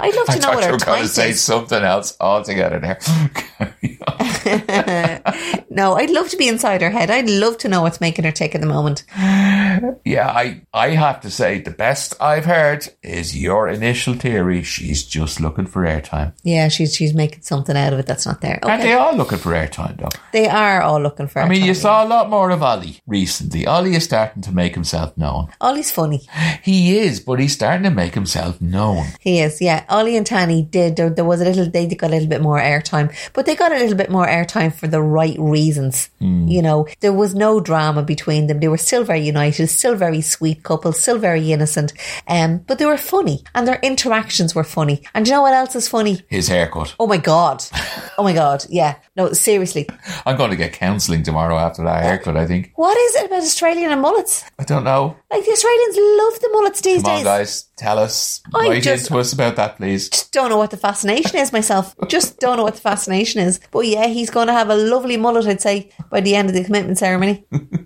I'd 0.00 0.14
love 0.14 0.26
to 0.26 0.32
I 0.32 0.38
know 0.38 0.48
what 0.50 0.60
you 0.60 0.66
her 0.66 0.72
were 0.72 0.78
going 0.78 1.02
to 1.02 1.08
say 1.08 1.30
is. 1.30 1.40
something 1.42 1.82
else 1.82 2.16
altogether 2.20 2.78
there. 2.78 2.98
No, 5.68 5.94
I'd 5.94 6.08
love 6.10 6.30
to 6.30 6.36
be 6.38 6.48
inside 6.48 6.80
her 6.80 6.88
head. 6.88 7.10
I'd 7.10 7.28
love 7.28 7.58
to 7.58 7.68
know 7.68 7.82
what's 7.82 8.00
making 8.00 8.24
her 8.24 8.32
tick 8.32 8.54
at 8.54 8.62
the 8.62 8.66
moment. 8.66 9.04
Yeah, 10.04 10.28
I, 10.28 10.62
I 10.72 10.90
have 10.90 11.20
to 11.22 11.30
say, 11.30 11.60
the 11.60 11.70
best 11.70 12.14
I've 12.20 12.44
heard 12.44 12.88
is 13.02 13.36
your 13.36 13.68
initial 13.68 14.14
theory. 14.14 14.62
She's 14.62 15.04
just 15.04 15.40
looking 15.40 15.66
for 15.66 15.82
airtime. 15.82 16.32
Yeah, 16.42 16.68
she's 16.68 16.94
she's 16.94 17.14
making 17.14 17.42
something 17.42 17.76
out 17.76 17.92
of 17.92 17.98
it 17.98 18.06
that's 18.06 18.26
not 18.26 18.40
there. 18.40 18.58
Aren't 18.62 18.80
Okay. 18.82 18.90
they 18.90 18.94
all 18.94 19.14
looking 19.16 19.38
for 19.38 19.52
airtime, 19.52 19.96
though? 19.98 20.08
They 20.32 20.48
are 20.48 20.82
all 20.82 21.00
looking 21.00 21.26
for 21.28 21.40
airtime. 21.40 21.46
I 21.46 21.48
mean, 21.48 21.64
you 21.64 21.74
saw 21.74 22.04
a 22.04 22.08
lot 22.08 22.30
more 22.30 22.50
of 22.50 22.62
Ollie 22.62 23.00
recently. 23.06 23.66
Ollie 23.66 23.94
is 23.94 24.04
starting 24.04 24.42
to 24.42 24.52
make 24.52 24.74
himself 24.74 25.16
known. 25.16 25.48
Ollie's 25.60 25.90
funny. 25.90 26.22
He 26.62 26.98
is, 26.98 27.20
but 27.20 27.38
he's 27.40 27.52
starting 27.54 27.84
to 27.84 27.90
make 27.90 28.14
himself 28.14 28.60
known. 28.60 29.06
He 29.20 29.40
is, 29.40 29.60
yeah. 29.60 29.84
Ollie 29.88 30.16
and 30.16 30.26
Tahnee 30.26 30.70
did. 30.70 30.96
There, 30.96 31.10
there 31.10 31.24
was 31.24 31.40
a 31.40 31.44
little. 31.44 31.68
They 31.70 31.86
got 31.86 32.08
a 32.10 32.14
little 32.14 32.28
bit 32.28 32.40
more 32.42 32.58
airtime, 32.60 33.14
but 33.32 33.46
they 33.46 33.54
got 33.54 33.72
a 33.72 33.78
little 33.78 33.96
bit 33.96 34.10
more 34.10 34.26
airtime 34.26 34.72
for 34.74 34.86
the 34.86 35.02
right 35.02 35.36
reasons. 35.38 36.10
Hmm. 36.18 36.46
You 36.48 36.62
know, 36.62 36.86
there 37.00 37.12
was 37.12 37.34
no 37.34 37.60
drama 37.60 38.02
between 38.02 38.46
them. 38.46 38.60
They 38.60 38.68
were 38.68 38.78
still 38.78 39.04
very 39.04 39.20
united, 39.20 39.65
still 39.66 39.94
very 39.94 40.20
sweet 40.20 40.62
couple, 40.62 40.92
still 40.92 41.18
very 41.18 41.52
innocent. 41.52 41.92
Um, 42.28 42.58
but 42.58 42.78
they 42.78 42.86
were 42.86 42.96
funny, 42.96 43.44
and 43.54 43.66
their 43.66 43.78
interactions 43.82 44.54
were 44.54 44.64
funny. 44.64 45.02
And 45.14 45.26
you 45.26 45.32
know 45.32 45.42
what 45.42 45.54
else 45.54 45.74
is 45.76 45.88
funny? 45.88 46.22
His 46.28 46.48
haircut. 46.48 46.94
Oh 47.00 47.06
my 47.06 47.16
god! 47.18 47.64
Oh 48.18 48.22
my 48.22 48.32
god! 48.32 48.64
Yeah, 48.68 48.96
no, 49.16 49.32
seriously. 49.32 49.88
I'm 50.24 50.36
going 50.36 50.50
to 50.50 50.56
get 50.56 50.72
counselling 50.72 51.22
tomorrow 51.22 51.56
after 51.58 51.82
that 51.84 52.02
haircut, 52.02 52.36
I 52.36 52.46
think. 52.46 52.72
What 52.76 52.96
is 52.96 53.16
it 53.16 53.26
about 53.26 53.42
Australian 53.42 53.90
and 53.92 54.00
mullets? 54.00 54.44
I 54.58 54.64
don't 54.64 54.84
know. 54.84 55.16
Like 55.30 55.44
the 55.44 55.50
Australians 55.52 55.96
love 55.96 56.40
the 56.40 56.48
mullets 56.52 56.80
these 56.80 57.02
Come 57.02 57.10
on, 57.10 57.16
days. 57.18 57.24
guys. 57.24 57.62
Tell 57.76 57.98
us. 57.98 58.40
I 58.54 58.68
Write 58.68 58.82
just- 58.82 59.08
into 59.08 59.18
us 59.20 59.32
about 59.32 59.56
that, 59.56 59.76
please. 59.76 60.08
Just 60.08 60.32
don't 60.32 60.48
know 60.50 60.56
what 60.56 60.70
the 60.70 60.76
fascination 60.78 61.36
is 61.36 61.52
myself. 61.52 61.94
Just 62.08 62.38
don't 62.40 62.56
know 62.56 62.62
what 62.64 62.74
the 62.74 62.80
fascination 62.80 63.40
is. 63.42 63.60
But 63.70 63.80
yeah, 63.86 64.06
he's 64.06 64.30
going 64.30 64.46
to 64.46 64.52
have 64.54 64.70
a 64.70 64.74
lovely 64.76 65.16
mullet, 65.18 65.46
I'd 65.46 65.60
say, 65.60 65.90
by 66.10 66.20
the 66.20 66.34
end 66.36 66.48
of 66.48 66.54
the 66.54 66.64
commitment 66.64 66.96
ceremony. 66.98 67.44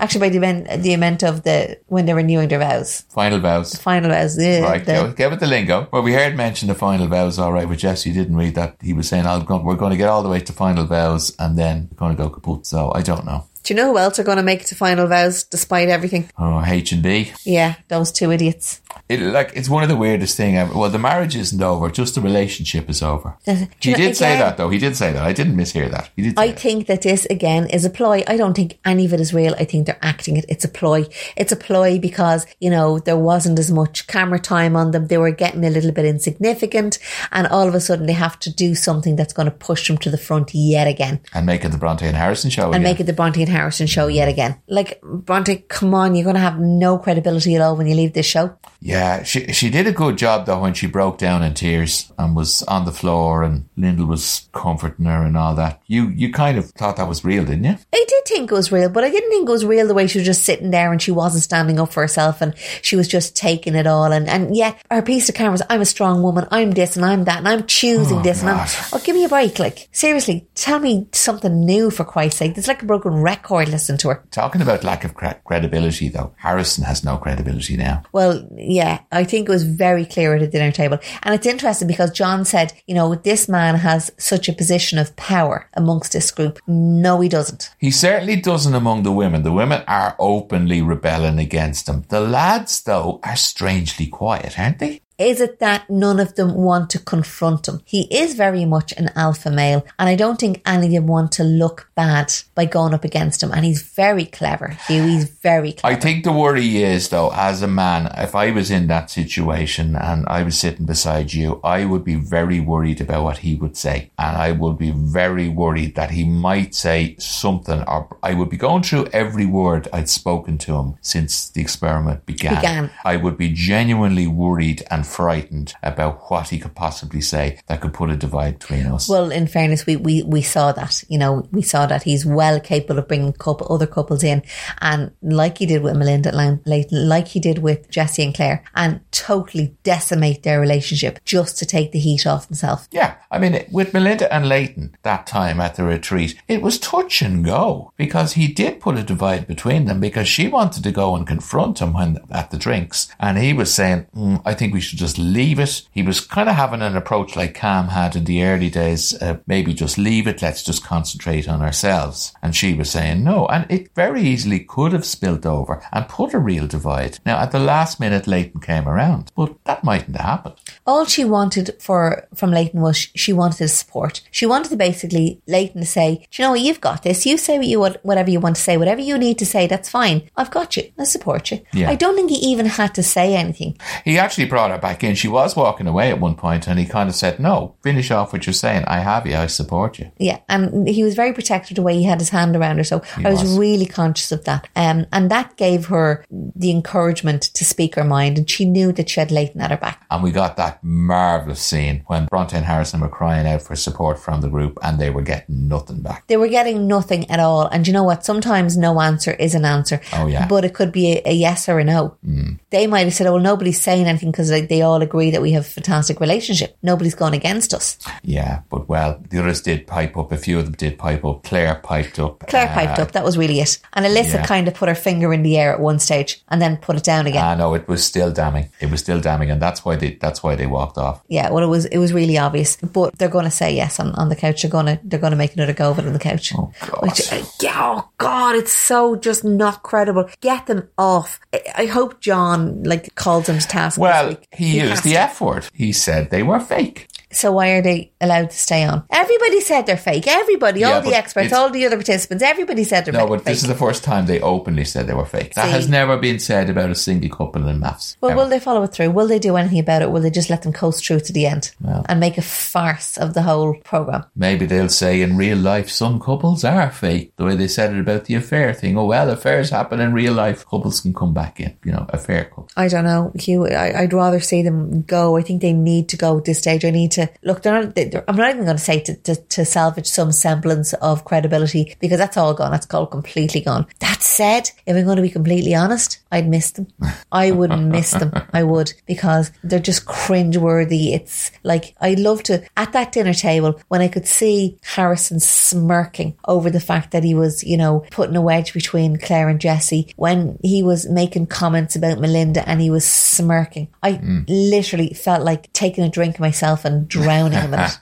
Actually, 0.00 0.20
by 0.20 0.28
the 0.30 0.36
event, 0.38 0.82
the 0.82 0.92
event 0.94 1.22
of 1.22 1.42
the 1.42 1.78
when 1.86 2.06
they're 2.06 2.16
renewing 2.16 2.48
their 2.48 2.58
vows, 2.58 3.02
Final 3.10 3.38
vows. 3.40 3.74
final 3.76 4.10
vows. 4.10 4.38
Yeah, 4.38 4.60
Right, 4.60 4.84
the- 4.84 4.92
go, 4.92 5.12
get 5.12 5.30
with 5.30 5.40
the 5.40 5.46
lingo. 5.46 5.88
Well, 5.92 6.02
we 6.02 6.12
heard 6.12 6.36
mention 6.36 6.68
the 6.68 6.74
final 6.74 7.06
vows, 7.06 7.38
all 7.38 7.52
right, 7.52 7.68
but 7.68 7.78
Jesse 7.78 8.12
didn't 8.12 8.36
read 8.36 8.54
that. 8.56 8.76
He 8.82 8.92
was 8.92 9.08
saying, 9.08 9.26
I'll 9.26 9.42
go, 9.42 9.58
we're 9.62 9.76
going 9.76 9.90
to 9.92 9.96
get 9.96 10.08
all 10.08 10.22
the 10.22 10.28
way 10.28 10.40
to 10.40 10.52
final 10.52 10.84
vows 10.84 11.34
and 11.38 11.56
then 11.58 11.88
we're 11.90 11.96
going 11.98 12.16
to 12.16 12.22
go 12.22 12.30
kaput. 12.30 12.66
So 12.66 12.92
I 12.94 13.02
don't 13.02 13.24
know. 13.24 13.46
Do 13.62 13.74
you 13.74 13.80
know 13.80 13.90
who 13.90 13.98
else 13.98 14.18
are 14.20 14.24
going 14.24 14.36
to 14.36 14.44
make 14.44 14.60
it 14.60 14.66
to 14.68 14.76
final 14.76 15.08
vows 15.08 15.42
despite 15.42 15.88
everything? 15.88 16.30
Oh, 16.38 16.62
H 16.64 16.92
and 16.92 17.02
B. 17.02 17.32
Yeah, 17.44 17.74
those 17.88 18.12
two 18.12 18.30
idiots. 18.30 18.80
It, 19.08 19.20
like 19.20 19.52
it's 19.54 19.68
one 19.68 19.82
of 19.82 19.88
the 19.88 19.96
weirdest 19.96 20.36
thing 20.36 20.56
ever. 20.56 20.76
Well, 20.76 20.90
the 20.90 20.98
marriage 20.98 21.36
isn't 21.36 21.62
over; 21.62 21.90
just 21.90 22.14
the 22.14 22.20
relationship 22.20 22.90
is 22.90 23.02
over. 23.02 23.36
Uh, 23.46 23.66
he 23.80 23.90
you 23.90 23.92
know, 23.92 23.98
did 23.98 24.16
say 24.16 24.36
that, 24.38 24.56
though. 24.56 24.68
He 24.68 24.78
did 24.78 24.96
say 24.96 25.12
that. 25.12 25.22
I 25.22 25.32
didn't 25.32 25.56
mishear 25.56 25.90
that. 25.90 26.10
He 26.16 26.22
did. 26.22 26.36
Say 26.36 26.42
I 26.42 26.46
it. 26.46 26.58
think 26.58 26.86
that 26.88 27.02
this 27.02 27.24
again 27.26 27.68
is 27.68 27.84
a 27.84 27.90
ploy. 27.90 28.24
I 28.26 28.36
don't 28.36 28.54
think 28.54 28.78
any 28.84 29.04
of 29.04 29.12
it 29.12 29.20
is 29.20 29.32
real. 29.32 29.54
I 29.54 29.64
think 29.64 29.86
they're 29.86 29.98
acting 30.02 30.36
it. 30.36 30.44
It's 30.48 30.64
a 30.64 30.68
ploy. 30.68 31.06
It's 31.36 31.52
a 31.52 31.56
ploy 31.56 31.98
because, 31.98 32.46
you 32.60 32.70
know, 32.70 32.98
there 32.98 33.16
wasn't 33.16 33.58
as 33.58 33.70
much 33.70 34.06
camera 34.06 34.38
time 34.40 34.76
on 34.76 34.90
them. 34.90 35.06
They 35.06 35.18
were 35.18 35.30
getting 35.30 35.64
a 35.64 35.70
little 35.70 35.92
bit 35.92 36.04
insignificant 36.04 36.98
and 37.32 37.46
all 37.46 37.68
of 37.68 37.74
a 37.74 37.80
sudden 37.80 38.06
they 38.06 38.12
have 38.12 38.38
to 38.40 38.52
do 38.52 38.74
something 38.74 39.16
that's 39.16 39.32
going 39.32 39.46
to 39.46 39.54
push 39.54 39.86
them 39.86 39.98
to 39.98 40.10
the 40.10 40.18
front 40.18 40.54
yet 40.54 40.86
again 40.88 41.20
and 41.34 41.46
make 41.46 41.64
it 41.64 41.70
the 41.70 41.78
Bronte 41.78 42.06
and 42.06 42.16
Harrison 42.16 42.50
show 42.50 42.66
and 42.66 42.76
again. 42.76 42.82
make 42.82 43.00
it 43.00 43.04
the 43.04 43.12
Bronte 43.12 43.42
and 43.42 43.50
Harrison 43.50 43.86
show 43.86 44.06
yet 44.06 44.28
again. 44.28 44.60
Like, 44.68 45.00
Bronte, 45.02 45.64
come 45.68 45.94
on, 45.94 46.14
you're 46.14 46.24
going 46.24 46.34
to 46.34 46.40
have 46.40 46.58
no 46.58 46.98
credibility 46.98 47.54
at 47.54 47.62
all 47.62 47.76
when 47.76 47.86
you 47.86 47.94
leave 47.94 48.12
this 48.12 48.26
show. 48.26 48.56
Yeah, 48.80 48.95
she 49.24 49.52
she 49.52 49.70
did 49.70 49.86
a 49.86 49.92
good 49.92 50.16
job 50.18 50.46
though 50.46 50.60
when 50.60 50.74
she 50.74 50.86
broke 50.86 51.18
down 51.18 51.42
in 51.42 51.54
tears 51.54 52.12
and 52.18 52.36
was 52.36 52.62
on 52.64 52.84
the 52.84 52.92
floor 52.92 53.42
and 53.42 53.68
Lyndall 53.76 54.06
was 54.06 54.48
comforting 54.52 55.06
her 55.06 55.22
and 55.22 55.36
all 55.36 55.54
that. 55.54 55.80
You 55.86 56.08
you 56.08 56.32
kind 56.32 56.58
of 56.58 56.70
thought 56.70 56.96
that 56.96 57.08
was 57.08 57.24
real, 57.24 57.44
didn't 57.44 57.64
you? 57.64 57.76
I 57.92 58.04
did 58.08 58.24
think 58.26 58.50
it 58.50 58.54
was 58.54 58.70
real, 58.72 58.88
but 58.88 59.04
I 59.04 59.10
didn't 59.10 59.30
think 59.30 59.48
it 59.48 59.52
was 59.52 59.64
real 59.64 59.86
the 59.86 59.94
way 59.94 60.06
she 60.06 60.18
was 60.18 60.26
just 60.26 60.44
sitting 60.44 60.70
there 60.70 60.92
and 60.92 61.00
she 61.00 61.10
wasn't 61.10 61.42
standing 61.44 61.78
up 61.80 61.92
for 61.92 62.00
herself 62.02 62.40
and 62.40 62.54
she 62.82 62.96
was 62.96 63.08
just 63.08 63.36
taking 63.36 63.74
it 63.74 63.86
all. 63.86 64.12
And, 64.12 64.28
and 64.28 64.54
yeah, 64.56 64.74
her 64.90 65.02
piece 65.02 65.28
of 65.28 65.34
camera 65.34 65.52
was, 65.52 65.62
I'm 65.70 65.80
a 65.80 65.84
strong 65.86 66.22
woman, 66.22 66.46
I'm 66.50 66.72
this 66.72 66.96
and 66.96 67.04
I'm 67.04 67.24
that, 67.24 67.38
and 67.38 67.48
I'm 67.48 67.66
choosing 67.66 68.18
Oh, 68.18 68.22
this 68.22 68.40
and 68.42 68.50
I'm, 68.50 68.66
oh, 68.92 69.00
give 69.04 69.14
me 69.16 69.24
a 69.24 69.28
break. 69.28 69.58
Like, 69.58 69.88
seriously, 69.92 70.46
tell 70.54 70.78
me 70.78 71.08
something 71.12 71.64
new 71.64 71.90
for 71.90 72.04
Christ's 72.04 72.38
sake. 72.38 72.58
It's 72.58 72.68
like 72.68 72.82
a 72.82 72.86
broken 72.86 73.14
record 73.14 73.68
listening 73.68 73.98
to 73.98 74.08
her. 74.10 74.24
Talking 74.30 74.62
about 74.62 74.84
lack 74.84 75.04
of 75.04 75.14
cre- 75.14 75.40
credibility 75.44 76.08
though, 76.08 76.34
Harrison 76.38 76.84
has 76.84 77.04
no 77.04 77.16
credibility 77.16 77.76
now. 77.76 78.02
Well, 78.12 78.46
yeah, 78.56 78.85
I 79.12 79.24
think 79.24 79.48
it 79.48 79.52
was 79.52 79.62
very 79.62 80.04
clear 80.04 80.34
at 80.34 80.40
the 80.40 80.46
dinner 80.46 80.72
table. 80.72 80.98
And 81.22 81.34
it's 81.34 81.46
interesting 81.46 81.88
because 81.88 82.10
John 82.10 82.44
said, 82.44 82.72
you 82.86 82.94
know, 82.94 83.14
this 83.14 83.48
man 83.48 83.76
has 83.76 84.10
such 84.18 84.48
a 84.48 84.52
position 84.52 84.98
of 84.98 85.14
power 85.16 85.68
amongst 85.74 86.12
this 86.12 86.30
group. 86.30 86.58
No, 86.66 87.20
he 87.20 87.28
doesn't. 87.28 87.70
He 87.78 87.90
certainly 87.90 88.36
doesn't 88.36 88.74
among 88.74 89.02
the 89.02 89.12
women. 89.12 89.42
The 89.42 89.52
women 89.52 89.82
are 89.86 90.16
openly 90.18 90.82
rebelling 90.82 91.38
against 91.38 91.88
him. 91.88 92.04
The 92.08 92.20
lads 92.20 92.82
though 92.82 93.20
are 93.22 93.36
strangely 93.36 94.06
quiet, 94.06 94.58
aren't 94.58 94.78
they? 94.78 95.00
Is 95.18 95.40
it 95.40 95.60
that 95.60 95.88
none 95.88 96.20
of 96.20 96.34
them 96.34 96.54
want 96.54 96.90
to 96.90 96.98
confront 96.98 97.68
him? 97.68 97.80
He 97.86 98.02
is 98.14 98.34
very 98.34 98.66
much 98.66 98.92
an 98.98 99.10
alpha 99.16 99.50
male, 99.50 99.86
and 99.98 100.10
I 100.10 100.14
don't 100.14 100.38
think 100.38 100.60
any 100.66 100.88
of 100.88 100.92
them 100.92 101.06
want 101.06 101.32
to 101.32 101.44
look 101.44 101.90
bad 101.94 102.34
by 102.54 102.66
going 102.66 102.92
up 102.92 103.02
against 103.02 103.42
him. 103.42 103.50
And 103.50 103.64
he's 103.64 103.80
very 103.80 104.26
clever, 104.26 104.76
Hugh. 104.86 105.04
He's 105.04 105.24
very 105.24 105.72
clever. 105.72 105.96
I 105.96 105.98
think 105.98 106.24
the 106.24 106.32
worry 106.32 106.82
is 106.82 107.08
though, 107.08 107.32
as 107.32 107.62
a 107.62 107.66
man, 107.66 108.12
if 108.18 108.34
I 108.34 108.50
was 108.50 108.70
in 108.70 108.88
that 108.88 109.10
situation 109.10 109.96
and 109.96 110.26
I 110.28 110.42
was 110.42 110.58
sitting 110.58 110.84
beside 110.84 111.32
you, 111.32 111.60
I 111.64 111.86
would 111.86 112.04
be 112.04 112.16
very 112.16 112.60
worried 112.60 113.00
about 113.00 113.24
what 113.24 113.38
he 113.38 113.54
would 113.54 113.76
say. 113.76 114.10
And 114.18 114.36
I 114.36 114.52
would 114.52 114.76
be 114.76 114.90
very 114.90 115.48
worried 115.48 115.94
that 115.94 116.10
he 116.10 116.24
might 116.24 116.74
say 116.74 117.16
something 117.18 117.82
or 117.84 118.18
I 118.22 118.34
would 118.34 118.50
be 118.50 118.58
going 118.58 118.82
through 118.82 119.06
every 119.14 119.46
word 119.46 119.88
I'd 119.94 120.10
spoken 120.10 120.58
to 120.58 120.76
him 120.76 120.96
since 121.00 121.48
the 121.48 121.62
experiment 121.62 122.26
began. 122.26 122.56
Began. 122.56 122.90
I 123.04 123.16
would 123.16 123.38
be 123.38 123.50
genuinely 123.52 124.26
worried 124.26 124.82
and 124.90 125.05
frightened 125.06 125.74
about 125.82 126.30
what 126.30 126.48
he 126.48 126.58
could 126.58 126.74
possibly 126.74 127.20
say 127.20 127.58
that 127.66 127.80
could 127.80 127.94
put 127.94 128.10
a 128.10 128.16
divide 128.16 128.58
between 128.58 128.86
us. 128.86 129.08
Well, 129.08 129.30
in 129.30 129.46
fairness, 129.46 129.86
we, 129.86 129.96
we, 129.96 130.22
we 130.22 130.42
saw 130.42 130.72
that. 130.72 131.04
You 131.08 131.18
know, 131.18 131.48
we 131.52 131.62
saw 131.62 131.86
that 131.86 132.02
he's 132.02 132.26
well 132.26 132.60
capable 132.60 132.98
of 132.98 133.08
bringing 133.08 133.32
couple, 133.32 133.72
other 133.72 133.86
couples 133.86 134.22
in, 134.22 134.42
and 134.80 135.12
like 135.22 135.58
he 135.58 135.66
did 135.66 135.82
with 135.82 135.96
Melinda 135.96 136.32
Layton, 136.66 137.08
like 137.08 137.28
he 137.28 137.40
did 137.40 137.58
with 137.58 137.90
Jesse 137.90 138.22
and 138.22 138.34
Claire, 138.34 138.64
and 138.74 139.00
totally 139.12 139.76
decimate 139.82 140.42
their 140.42 140.60
relationship 140.60 141.20
just 141.24 141.58
to 141.58 141.66
take 141.66 141.92
the 141.92 141.98
heat 141.98 142.26
off 142.26 142.48
himself. 142.48 142.88
Yeah, 142.90 143.16
I 143.30 143.38
mean, 143.38 143.64
with 143.70 143.94
Melinda 143.94 144.32
and 144.32 144.48
Layton 144.48 144.96
that 145.02 145.26
time 145.26 145.60
at 145.60 145.76
the 145.76 145.84
retreat, 145.84 146.40
it 146.48 146.62
was 146.62 146.78
touch 146.78 147.22
and 147.22 147.44
go 147.44 147.92
because 147.96 148.34
he 148.34 148.48
did 148.48 148.80
put 148.80 148.98
a 148.98 149.02
divide 149.02 149.46
between 149.46 149.84
them 149.84 150.00
because 150.00 150.28
she 150.28 150.48
wanted 150.48 150.82
to 150.84 150.92
go 150.92 151.14
and 151.14 151.26
confront 151.26 151.80
him 151.80 151.92
when 151.92 152.18
at 152.30 152.50
the 152.50 152.58
drinks, 152.58 153.08
and 153.18 153.38
he 153.38 153.52
was 153.52 153.72
saying, 153.72 154.06
mm, 154.14 154.40
"I 154.44 154.54
think 154.54 154.72
we 154.72 154.80
should 154.80 154.95
just 154.96 155.18
leave 155.18 155.58
it." 155.58 155.82
He 155.92 156.02
was 156.02 156.20
kind 156.20 156.48
of 156.48 156.56
having 156.56 156.82
an 156.82 156.96
approach 156.96 157.36
like 157.36 157.54
Cam 157.54 157.88
had 157.88 158.16
in 158.16 158.24
the 158.24 158.42
early 158.42 158.70
days, 158.70 159.20
uh, 159.22 159.38
maybe 159.46 159.74
just 159.74 159.98
leave 159.98 160.26
it. 160.26 160.42
Let's 160.42 160.62
just 160.62 160.84
concentrate 160.84 161.48
on 161.48 161.62
ourselves. 161.62 162.32
And 162.42 162.54
she 162.56 162.74
was 162.74 162.90
saying 162.90 163.22
no, 163.22 163.46
and 163.46 163.66
it 163.70 163.94
very 163.94 164.22
easily 164.22 164.60
could 164.60 164.92
have 164.92 165.04
spilt 165.04 165.46
over 165.46 165.82
and 165.92 166.08
put 166.08 166.34
a 166.34 166.38
real 166.38 166.66
divide. 166.66 167.18
Now, 167.24 167.38
at 167.38 167.52
the 167.52 167.58
last 167.58 168.00
minute, 168.00 168.26
Layton 168.26 168.60
came 168.60 168.88
around, 168.88 169.30
but 169.36 169.54
that 169.64 169.84
mightn't 169.84 170.16
have 170.16 170.26
happened. 170.26 170.56
All 170.86 171.04
she 171.04 171.24
wanted 171.24 171.76
for 171.80 172.26
from 172.34 172.50
Layton 172.50 172.80
was 172.80 172.96
she 172.96 173.32
wanted 173.32 173.58
his 173.58 173.72
support. 173.72 174.22
She 174.30 174.46
wanted 174.46 174.70
to 174.70 174.76
basically 174.76 175.40
Layton 175.46 175.80
to 175.80 175.86
say, 175.86 176.26
"Do 176.30 176.42
you 176.42 176.46
know 176.46 176.50
what, 176.52 176.60
you've 176.60 176.80
got 176.80 177.02
this. 177.02 177.26
You 177.26 177.36
say 177.36 177.58
what 177.58 177.66
you 177.66 177.80
want, 177.80 177.96
whatever 178.02 178.30
you 178.30 178.40
want 178.40 178.56
to 178.56 178.62
say, 178.62 178.76
whatever 178.76 179.00
you 179.00 179.18
need 179.18 179.38
to 179.38 179.46
say. 179.46 179.66
That's 179.66 179.88
fine. 179.88 180.30
I've 180.36 180.50
got 180.50 180.76
you. 180.76 180.90
I 180.98 181.04
support 181.04 181.50
you." 181.50 181.60
Yeah. 181.72 181.90
I 181.90 181.94
don't 181.94 182.14
think 182.14 182.30
he 182.30 182.36
even 182.36 182.66
had 182.66 182.94
to 182.94 183.02
say 183.02 183.34
anything. 183.34 183.76
He 184.04 184.18
actually 184.18 184.46
brought 184.46 184.70
her 184.70 184.78
back 184.78 184.85
in. 185.04 185.14
She 185.14 185.28
was 185.28 185.56
walking 185.56 185.86
away 185.86 186.10
at 186.10 186.20
one 186.20 186.34
point 186.34 186.66
and 186.66 186.78
he 186.78 186.86
kind 186.86 187.08
of 187.08 187.14
said, 187.14 187.38
No, 187.38 187.76
finish 187.82 188.10
off 188.10 188.32
what 188.32 188.46
you're 188.46 188.52
saying. 188.52 188.84
I 188.86 189.00
have 189.00 189.26
you. 189.26 189.36
I 189.36 189.46
support 189.46 189.98
you. 189.98 190.10
Yeah, 190.18 190.40
and 190.48 190.88
he 190.88 191.02
was 191.02 191.14
very 191.14 191.32
protective 191.32 191.76
the 191.76 191.82
way 191.82 191.96
he 191.96 192.04
had 192.04 192.20
his 192.20 192.30
hand 192.30 192.56
around 192.56 192.78
her. 192.78 192.84
So 192.84 193.02
I 193.16 193.30
was, 193.30 193.42
was. 193.42 193.58
really 193.58 193.86
conscious 193.86 194.32
of 194.32 194.44
that. 194.44 194.68
Um, 194.76 195.06
and 195.12 195.30
that 195.30 195.56
gave 195.56 195.86
her 195.86 196.24
the 196.30 196.70
encouragement 196.70 197.42
to 197.42 197.64
speak 197.64 197.94
her 197.94 198.04
mind, 198.04 198.38
and 198.38 198.48
she 198.48 198.64
knew 198.64 198.92
that 198.92 199.10
she 199.10 199.20
had 199.20 199.30
Layton 199.30 199.60
at 199.60 199.70
her 199.70 199.76
back. 199.76 200.04
And 200.10 200.22
we 200.22 200.30
got 200.30 200.56
that 200.56 200.82
marvellous 200.82 201.60
scene 201.60 202.04
when 202.06 202.26
Bronte 202.26 202.56
and 202.56 202.64
Harrison 202.64 203.00
were 203.00 203.08
crying 203.08 203.46
out 203.46 203.62
for 203.62 203.76
support 203.76 204.18
from 204.18 204.40
the 204.40 204.48
group 204.48 204.78
and 204.82 204.98
they 204.98 205.10
were 205.10 205.22
getting 205.22 205.68
nothing 205.68 206.02
back. 206.02 206.26
They 206.26 206.36
were 206.36 206.48
getting 206.48 206.86
nothing 206.86 207.30
at 207.30 207.40
all. 207.40 207.66
And 207.66 207.86
you 207.86 207.92
know 207.92 208.04
what? 208.04 208.24
Sometimes 208.24 208.76
no 208.76 209.00
answer 209.00 209.32
is 209.32 209.54
an 209.54 209.64
answer. 209.64 210.00
Oh, 210.12 210.26
yeah. 210.26 210.46
But 210.46 210.64
it 210.64 210.74
could 210.74 210.92
be 210.92 211.12
a, 211.12 211.22
a 211.26 211.32
yes 211.32 211.68
or 211.68 211.78
a 211.78 211.84
no. 211.84 212.16
Mm. 212.26 212.58
They 212.70 212.86
might 212.86 213.04
have 213.04 213.14
said, 213.14 213.26
oh, 213.26 213.34
well, 213.34 213.42
nobody's 213.42 213.80
saying 213.80 214.06
anything 214.06 214.30
because 214.30 214.48
they, 214.48 214.75
they 214.76 214.82
all 214.82 215.00
agree 215.00 215.30
that 215.30 215.40
we 215.40 215.52
have 215.52 215.62
a 215.64 215.68
fantastic 215.68 216.20
relationship. 216.20 216.76
Nobody's 216.82 217.14
gone 217.14 217.32
against 217.32 217.72
us. 217.72 217.96
Yeah, 218.22 218.60
but 218.68 218.90
well, 218.90 219.22
the 219.30 219.38
others 219.38 219.62
did 219.62 219.86
pipe 219.86 220.18
up. 220.18 220.32
A 220.32 220.36
few 220.36 220.58
of 220.58 220.66
them 220.66 220.74
did 220.74 220.98
pipe 220.98 221.24
up. 221.24 221.44
Claire 221.44 221.76
piped 221.76 222.18
up. 222.18 222.46
Claire 222.46 222.68
Uh, 222.68 222.74
piped 222.74 222.98
up. 222.98 223.12
That 223.12 223.24
was 223.24 223.38
really 223.38 223.58
it. 223.60 223.78
And 223.94 224.04
Alyssa 224.04 224.34
yeah. 224.34 224.44
kind 224.44 224.68
of 224.68 224.74
put 224.74 224.90
her 224.90 224.94
finger 224.94 225.32
in 225.32 225.42
the 225.42 225.56
air 225.56 225.72
at 225.72 225.80
one 225.80 225.98
stage 225.98 226.42
and 226.48 226.60
then 226.60 226.76
put 226.76 226.94
it 226.96 227.04
down 227.04 227.26
again. 227.26 227.42
Ah, 227.42 227.54
know 227.54 227.72
it 227.72 227.88
was 227.88 228.04
still 228.04 228.30
damning. 228.30 228.68
It 228.80 228.90
was 228.90 229.00
still 229.00 229.18
damning, 229.18 229.50
and 229.50 229.62
that's 229.62 229.82
why 229.82 229.96
they 229.96 230.16
that's 230.20 230.42
why 230.42 230.56
they 230.56 230.66
walked 230.66 230.98
off. 230.98 231.22
Yeah, 231.28 231.50
well, 231.50 231.64
it 231.64 231.68
was 231.68 231.86
it 231.86 231.96
was 231.98 232.12
really 232.12 232.36
obvious, 232.36 232.76
but 232.76 233.16
they're 233.16 233.30
going 233.30 233.46
to 233.46 233.50
say 233.50 233.74
yes 233.74 233.98
on, 233.98 234.12
on 234.16 234.28
the 234.28 234.36
couch. 234.36 234.60
They're 234.60 234.70
going 234.70 234.86
to 234.86 235.00
they're 235.04 235.20
going 235.20 235.30
to 235.30 235.38
make 235.38 235.54
another 235.54 235.72
go 235.72 235.90
of 235.90 235.98
it 235.98 236.06
on 236.06 236.12
the 236.12 236.18
couch. 236.18 236.52
Oh 236.54 236.70
God! 236.86 237.02
Which, 237.02 237.32
uh, 237.32 237.42
yeah, 237.62 237.76
oh 237.80 238.08
God, 238.18 238.56
it's 238.56 238.72
so 238.72 239.16
just 239.16 239.42
not 239.42 239.82
credible. 239.82 240.28
Get 240.42 240.66
them 240.66 240.88
off. 240.98 241.40
I, 241.54 241.62
I 241.78 241.86
hope 241.86 242.20
John 242.20 242.82
like 242.82 243.14
calls 243.14 243.46
them 243.46 243.58
to 243.58 243.66
task. 243.66 243.98
well, 243.98 244.28
week. 244.28 244.46
He, 244.72 244.78
has 244.78 244.90
used 244.90 245.04
the. 245.04 245.16
F 245.16 245.40
word. 245.40 245.66
He 245.72 245.92
said 245.92 246.30
they 246.30 246.42
were 246.42 246.60
fake. 246.60 247.08
So 247.36 247.52
why 247.52 247.70
are 247.72 247.82
they 247.82 248.12
allowed 248.20 248.50
to 248.50 248.56
stay 248.56 248.82
on? 248.84 249.04
Everybody 249.10 249.60
said 249.60 249.84
they're 249.86 249.96
fake. 249.96 250.26
Everybody, 250.26 250.80
Yeah, 250.80 250.94
all 250.94 251.02
the 251.02 251.14
experts, 251.14 251.52
all 251.52 251.68
the 251.70 251.84
other 251.84 251.96
participants, 251.96 252.42
everybody 252.42 252.82
said 252.84 253.04
they're 253.04 253.12
No, 253.12 253.20
fake. 253.20 253.28
but 253.28 253.44
this 253.44 253.62
is 253.62 253.68
the 253.68 253.74
first 253.74 254.02
time 254.04 254.24
they 254.26 254.40
openly 254.40 254.84
said 254.84 255.06
they 255.06 255.14
were 255.14 255.26
fake. 255.26 255.52
That 255.54 255.66
See. 255.66 255.70
has 255.72 255.88
never 255.88 256.16
been 256.16 256.38
said 256.38 256.70
about 256.70 256.90
a 256.90 256.94
single 256.94 257.28
couple 257.28 257.68
in 257.68 257.78
MAFS. 257.80 258.16
Well, 258.20 258.30
ever. 258.32 258.40
will 258.40 258.48
they 258.48 258.58
follow 258.58 258.82
it 258.84 258.92
through? 258.92 259.10
Will 259.10 259.26
they 259.28 259.38
do 259.38 259.56
anything 259.56 259.78
about 259.80 260.00
it? 260.02 260.10
Will 260.10 260.22
they 260.22 260.30
just 260.30 260.48
let 260.50 260.62
them 260.62 260.72
coast 260.72 261.04
through 261.06 261.20
to 261.20 261.32
the 261.32 261.46
end 261.46 261.72
Well. 261.80 262.06
and 262.08 262.18
make 262.20 262.38
a 262.38 262.42
farce 262.42 263.18
of 263.18 263.34
the 263.34 263.42
whole 263.42 263.74
program? 263.84 264.24
Maybe 264.34 264.64
they'll 264.64 264.88
say 264.88 265.20
in 265.20 265.36
real 265.36 265.58
life 265.58 265.90
some 265.90 266.18
couples 266.18 266.64
are 266.64 266.90
fake. 266.90 267.32
The 267.36 267.44
way 267.44 267.54
they 267.56 267.68
said 267.68 267.92
it 267.92 268.00
about 268.00 268.24
the 268.24 268.34
affair 268.34 268.72
thing. 268.72 268.96
Oh 268.96 269.04
well, 269.04 269.28
affairs 269.30 269.70
happen 269.70 270.00
in 270.00 270.12
real 270.14 270.32
life. 270.32 270.64
Couples 270.66 271.00
can 271.02 271.12
come 271.12 271.34
back 271.34 271.60
in. 271.60 271.76
You 271.84 271.92
know, 271.92 272.06
affair 272.08 272.44
couple. 272.46 272.68
I 272.76 272.88
don't 272.88 273.04
know, 273.04 273.32
Hugh. 273.38 273.66
I, 273.68 274.00
I'd 274.00 274.12
rather 274.14 274.40
see 274.40 274.62
them 274.62 275.02
go. 275.02 275.36
I 275.36 275.42
think 275.42 275.60
they 275.60 275.72
need 275.74 276.08
to 276.10 276.16
go 276.16 276.38
at 276.38 276.44
this 276.46 276.58
stage. 276.58 276.84
I 276.84 276.90
need 276.90 277.12
to 277.12 277.25
look. 277.42 277.62
They're 277.62 277.84
not, 277.84 277.94
they're, 277.94 278.24
I'm 278.28 278.36
not 278.36 278.50
even 278.50 278.64
going 278.64 278.76
to 278.76 278.82
say 278.82 279.00
to, 279.00 279.14
to, 279.14 279.36
to 279.36 279.64
salvage 279.64 280.06
some 280.06 280.32
semblance 280.32 280.92
of 280.94 281.24
credibility 281.24 281.96
because 282.00 282.18
that's 282.18 282.36
all 282.36 282.54
gone. 282.54 282.70
That's 282.70 282.92
all 282.92 283.06
completely 283.06 283.60
gone. 283.60 283.86
That 284.00 284.22
said, 284.22 284.70
if 284.86 284.96
I'm 284.96 285.04
going 285.04 285.16
to 285.16 285.22
be 285.22 285.30
completely 285.30 285.74
honest, 285.74 286.20
I'd 286.30 286.48
miss 286.48 286.72
them. 286.72 286.88
I 287.32 287.50
would 287.50 287.70
miss 287.78 288.10
them. 288.10 288.32
I 288.52 288.62
would 288.62 288.92
because 289.06 289.52
they're 289.62 289.78
just 289.78 290.06
cringeworthy. 290.06 291.12
It's 291.12 291.50
like 291.62 291.94
I'd 292.00 292.18
love 292.18 292.42
to 292.44 292.64
at 292.76 292.92
that 292.92 293.12
dinner 293.12 293.34
table 293.34 293.80
when 293.88 294.00
I 294.00 294.08
could 294.08 294.26
see 294.26 294.78
Harrison 294.82 295.40
smirking 295.40 296.36
over 296.46 296.70
the 296.70 296.80
fact 296.80 297.12
that 297.12 297.24
he 297.24 297.34
was, 297.34 297.64
you 297.64 297.76
know, 297.76 298.04
putting 298.10 298.36
a 298.36 298.42
wedge 298.42 298.72
between 298.72 299.18
Claire 299.18 299.48
and 299.48 299.60
Jesse 299.60 300.12
when 300.16 300.58
he 300.62 300.82
was 300.82 301.08
making 301.08 301.46
comments 301.46 301.96
about 301.96 302.18
Melinda 302.20 302.68
and 302.68 302.80
he 302.80 302.90
was 302.90 303.06
smirking. 303.06 303.88
I 304.02 304.14
mm. 304.14 304.44
literally 304.48 305.14
felt 305.14 305.42
like 305.42 305.72
taking 305.72 306.04
a 306.04 306.10
drink 306.10 306.38
myself 306.38 306.84
and 306.84 307.08
drowning 307.22 307.58
him 307.58 307.74
in 307.74 307.80
it. 307.80 307.98